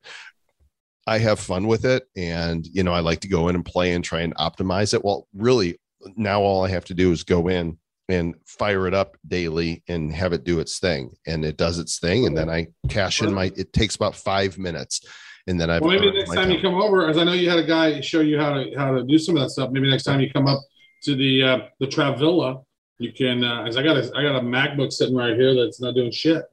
[1.06, 3.92] I have fun with it and you know I like to go in and play
[3.92, 5.04] and try and optimize it.
[5.04, 5.78] Well, really
[6.16, 7.78] now all I have to do is go in
[8.10, 12.00] and fire it up daily and have it do its thing and it does its
[12.00, 15.02] thing and then I cash in my it takes about 5 minutes
[15.48, 17.50] and then I've Well, maybe next my time you come over, as I know you
[17.50, 19.72] had a guy show you how to how to do some of that stuff.
[19.72, 20.62] Maybe next time you come up
[21.04, 22.62] to the uh, the Travilla,
[22.98, 23.44] you can.
[23.44, 26.12] Uh, as I got a I got a MacBook sitting right here that's not doing
[26.12, 26.44] shit.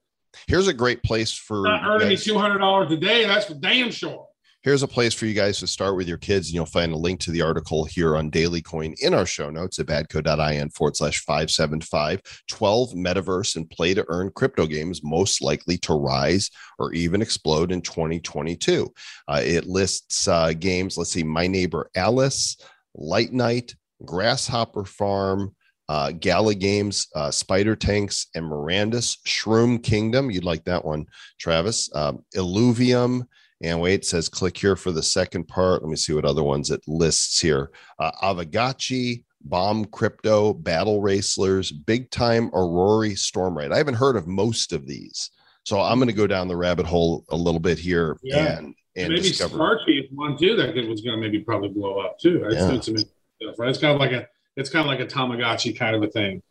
[0.46, 3.26] Here's a great place for Not earning me two hundred dollars a day.
[3.26, 4.26] That's for damn sure.
[4.62, 6.96] Here's a place for you guys to start with your kids and you'll find a
[6.96, 10.96] link to the article here on daily coin in our show notes at badco.in forward
[10.96, 16.92] slash 575 12 metaverse and play to earn crypto games most likely to rise or
[16.92, 18.86] even explode in 2022
[19.28, 22.58] uh, it lists uh, games let's see my neighbor alice
[22.94, 25.54] light night grasshopper farm
[25.88, 30.30] uh, Gala Games, uh, Spider Tanks, and Mirandus Shroom Kingdom.
[30.30, 31.06] You'd like that one,
[31.36, 31.90] Travis.
[31.92, 33.26] Um, Illuvium,
[33.62, 35.82] and wait, it says click here for the second part.
[35.82, 37.70] Let me see what other ones it lists here.
[37.98, 43.72] Uh, Aavegotchi, Bomb Crypto, Battle Racelers, Big Time Aurory Stormlight.
[43.72, 45.30] I haven't heard of most of these.
[45.64, 48.58] So I'm going to go down the rabbit hole a little bit here Yeah.
[48.58, 49.54] and, and maybe discover.
[49.56, 52.42] Starkey is one too that was going to maybe probably blow up too.
[52.46, 52.72] It's, Yeah.
[52.72, 53.68] it's, stuff, right?
[53.68, 56.42] it's kind of like a it's kind of like a Tamagotchi kind of a thing.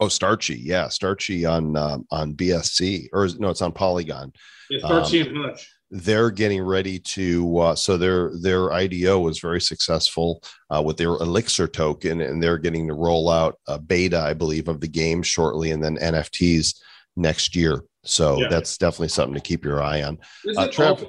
[0.00, 0.56] Oh, Starchy.
[0.58, 0.88] Yeah.
[0.88, 4.32] Starchy on, um, on BSC or is- no, it's on Polygon.
[4.72, 5.70] Um, Starchy and Hutch.
[5.90, 11.10] They're getting ready to uh, so their their IDO was very successful uh, with their
[11.10, 15.22] Elixir token, and they're getting to roll out a beta, I believe, of the game
[15.22, 16.80] shortly, and then NFTs
[17.16, 17.82] next year.
[18.04, 18.48] So Yeah.
[18.48, 20.18] that's definitely something to keep your eye on.
[20.44, 21.06] Is uh, it Trev-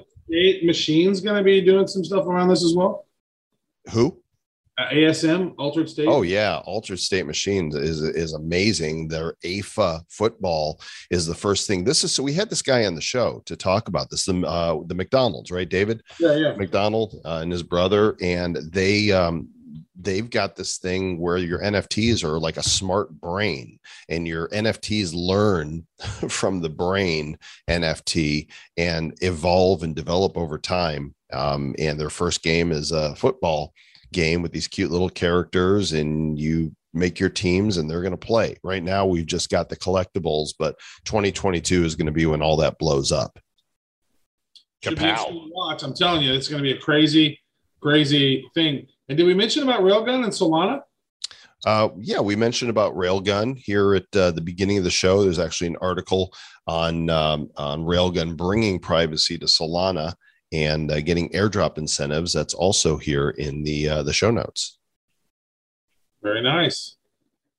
[0.63, 3.05] Machines going to be doing some stuff around this as well?
[3.91, 4.21] Who?
[4.77, 6.07] Uh, ASM Altered State.
[6.07, 9.07] Oh yeah, Altered State Machines is is amazing.
[9.07, 11.83] Their AFA football is the first thing.
[11.83, 14.25] This is so we had this guy on the show to talk about this.
[14.25, 16.03] The uh, the McDonald's, right, David?
[16.19, 16.53] yeah, yeah.
[16.55, 19.49] McDonald uh, and his brother, and they um,
[19.99, 25.11] they've got this thing where your NFTs are like a smart brain, and your NFTs
[25.15, 25.87] learn
[26.29, 27.35] from the brain
[27.67, 28.47] NFT
[28.77, 31.15] and evolve and develop over time.
[31.33, 33.73] Um, and their first game is a football
[34.11, 38.17] game with these cute little characters, and you make your teams and they're going to
[38.17, 38.57] play.
[38.63, 42.57] Right now, we've just got the collectibles, but 2022 is going to be when all
[42.57, 43.39] that blows up.
[44.83, 45.49] Kapow.
[45.51, 45.83] watch.
[45.83, 47.39] I'm telling you, it's going to be a crazy,
[47.81, 48.87] crazy thing.
[49.09, 50.81] And did we mention about Railgun and Solana?
[51.65, 55.23] Uh, yeah, we mentioned about Railgun here at uh, the beginning of the show.
[55.23, 56.31] There's actually an article
[56.67, 60.13] on um, on Railgun bringing privacy to Solana
[60.51, 62.33] and uh, getting airdrop incentives.
[62.33, 64.77] That's also here in the uh, the show notes.
[66.21, 66.95] Very nice.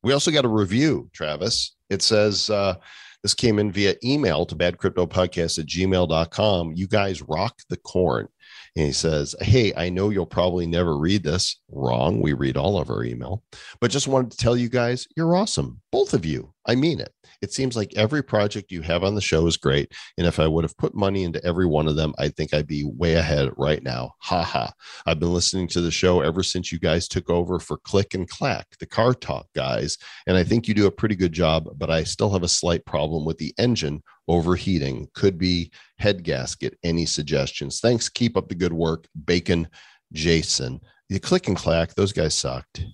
[0.03, 1.74] We also got a review, Travis.
[1.91, 2.76] It says uh,
[3.22, 6.72] this came in via email to badcryptopodcast at gmail.com.
[6.74, 8.28] You guys rock the corn.
[8.76, 11.61] And he says, Hey, I know you'll probably never read this.
[11.70, 12.20] Wrong.
[12.20, 13.43] We read all of our email,
[13.80, 15.80] but just wanted to tell you guys, you're awesome.
[15.91, 16.55] Both of you.
[16.66, 17.12] I mean it.
[17.41, 19.93] It seems like every project you have on the show is great.
[20.16, 22.66] And if I would have put money into every one of them, I think I'd
[22.66, 24.12] be way ahead right now.
[24.22, 24.72] Ha ha.
[25.07, 28.28] I've been listening to the show ever since you guys took over for Click and
[28.28, 29.99] Clack, the car talk guys.
[30.26, 32.84] And I think you do a pretty good job, but I still have a slight
[32.84, 35.09] problem with the engine overheating.
[35.14, 36.76] Could be head gasket.
[36.82, 37.80] Any suggestions?
[37.80, 38.09] Thanks.
[38.09, 39.07] Keep up the good work.
[39.24, 39.68] Bacon
[40.12, 40.80] Jason.
[41.09, 42.84] The Click and Clack, those guys sucked.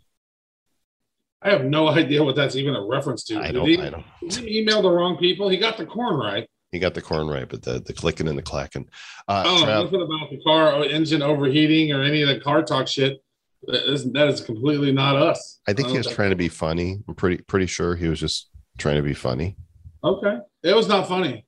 [1.45, 3.39] I have no idea what that's even a reference to.
[3.39, 4.05] I don't, he, I don't.
[4.35, 5.49] he email the wrong people?
[5.49, 6.49] He got the corn right.
[6.73, 8.89] He got the corn right, but the, the clicking and the clacking.
[9.29, 12.89] Uh, Oh, Trav- nothing about the car engine overheating or any of the car talk
[12.89, 13.21] shit.
[13.67, 15.61] That is, that is completely not us.
[15.69, 16.17] I think he was Okay.
[16.17, 16.99] trying to be funny.
[17.09, 19.57] I'm pretty pretty sure he was just trying to be funny.
[20.03, 21.47] Okay, it was not funny.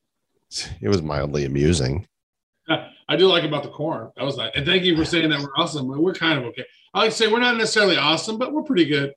[0.81, 2.07] It was mildly amusing.
[2.69, 4.11] I do like about the corn.
[4.17, 4.53] That was nice.
[4.55, 5.87] And thank you for saying that we're awesome.
[5.89, 6.65] We're kind of okay.
[6.95, 9.13] I like to say we're not necessarily awesome, but we're pretty good.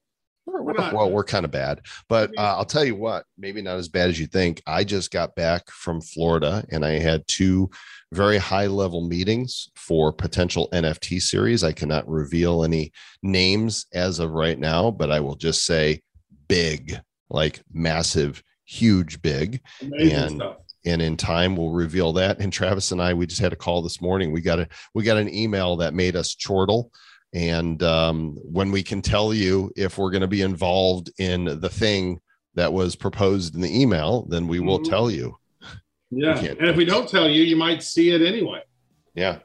[0.52, 3.62] We're, We're not- well, we're kind of bad, but uh, I'll tell you what, maybe
[3.62, 4.62] not as bad as you think.
[4.66, 7.70] I just got back from Florida and I had two
[8.12, 11.64] very high level meetings for potential NFT series.
[11.64, 12.92] I cannot reveal any
[13.22, 16.02] names as of right now, but I will just say
[16.48, 19.62] big, like massive, huge, big.
[19.82, 20.58] Amazing And- stuff.
[20.86, 23.82] and in time we'll reveal that and travis and i we just had a call
[23.82, 26.90] this morning we got a we got an email that made us chortle
[27.34, 31.70] and um, when we can tell you if we're going to be involved in the
[31.70, 32.20] thing
[32.56, 34.90] that was proposed in the email then we will Mhm.
[34.90, 35.38] tell you
[36.12, 36.38] Yeah.
[36.40, 38.62] And if we don't tell you, you might see it anyway.
[39.16, 39.40] yeah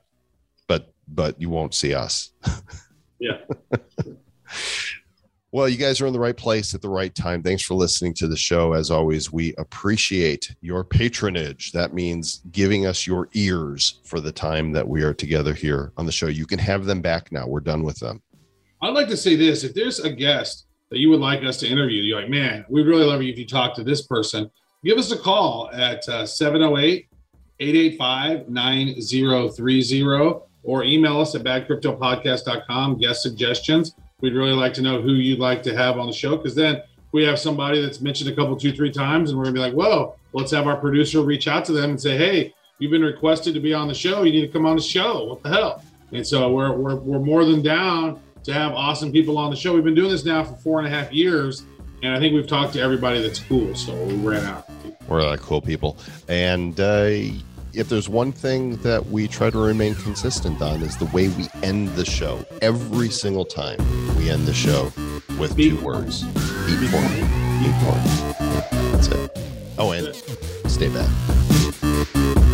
[0.66, 2.30] but but you won't see us
[3.20, 3.38] Yeah.
[5.54, 8.12] well you guys are in the right place at the right time thanks for listening
[8.12, 14.00] to the show as always we appreciate your patronage that means giving us your ears
[14.04, 17.00] for the time that we are together here on the show you can have them
[17.00, 18.20] back now we're done with them
[18.84, 21.66] I'd like to say this: if there's a guest that you would like us to
[21.66, 24.50] interview, you're like, man, we'd really love you if you talk to this person.
[24.84, 27.08] Give us a call at uh, 708
[27.60, 32.98] 885 9030 or email us at badcryptopodcast.com.
[32.98, 33.94] Guest suggestions.
[34.24, 36.80] We'd really like to know who you'd like to have on the show because then
[37.12, 39.74] we have somebody that's mentioned a couple, two, three times, and we're gonna be like,
[39.74, 43.52] whoa, let's have our producer reach out to them and say, hey, you've been requested
[43.52, 44.22] to be on the show.
[44.22, 45.26] You need to come on the show.
[45.26, 45.84] What the hell?
[46.12, 49.74] And so we're, we're, we're more than down to have awesome people on the show.
[49.74, 51.66] We've been doing this now for four and a half years,
[52.02, 53.74] and I think we've talked to everybody that's cool.
[53.74, 54.70] So we ran out.
[55.06, 55.98] we're like cool people
[56.28, 57.10] and uh,
[57.76, 61.48] if there's one thing that we try to remain consistent on is the way we
[61.62, 62.44] end the show.
[62.62, 63.78] Every single time
[64.16, 64.92] we end the show
[65.38, 66.24] with two words.
[66.68, 67.04] eat corn
[67.62, 67.74] eat
[68.92, 69.38] that's it.
[69.78, 70.14] Oh and
[70.70, 72.53] stay bad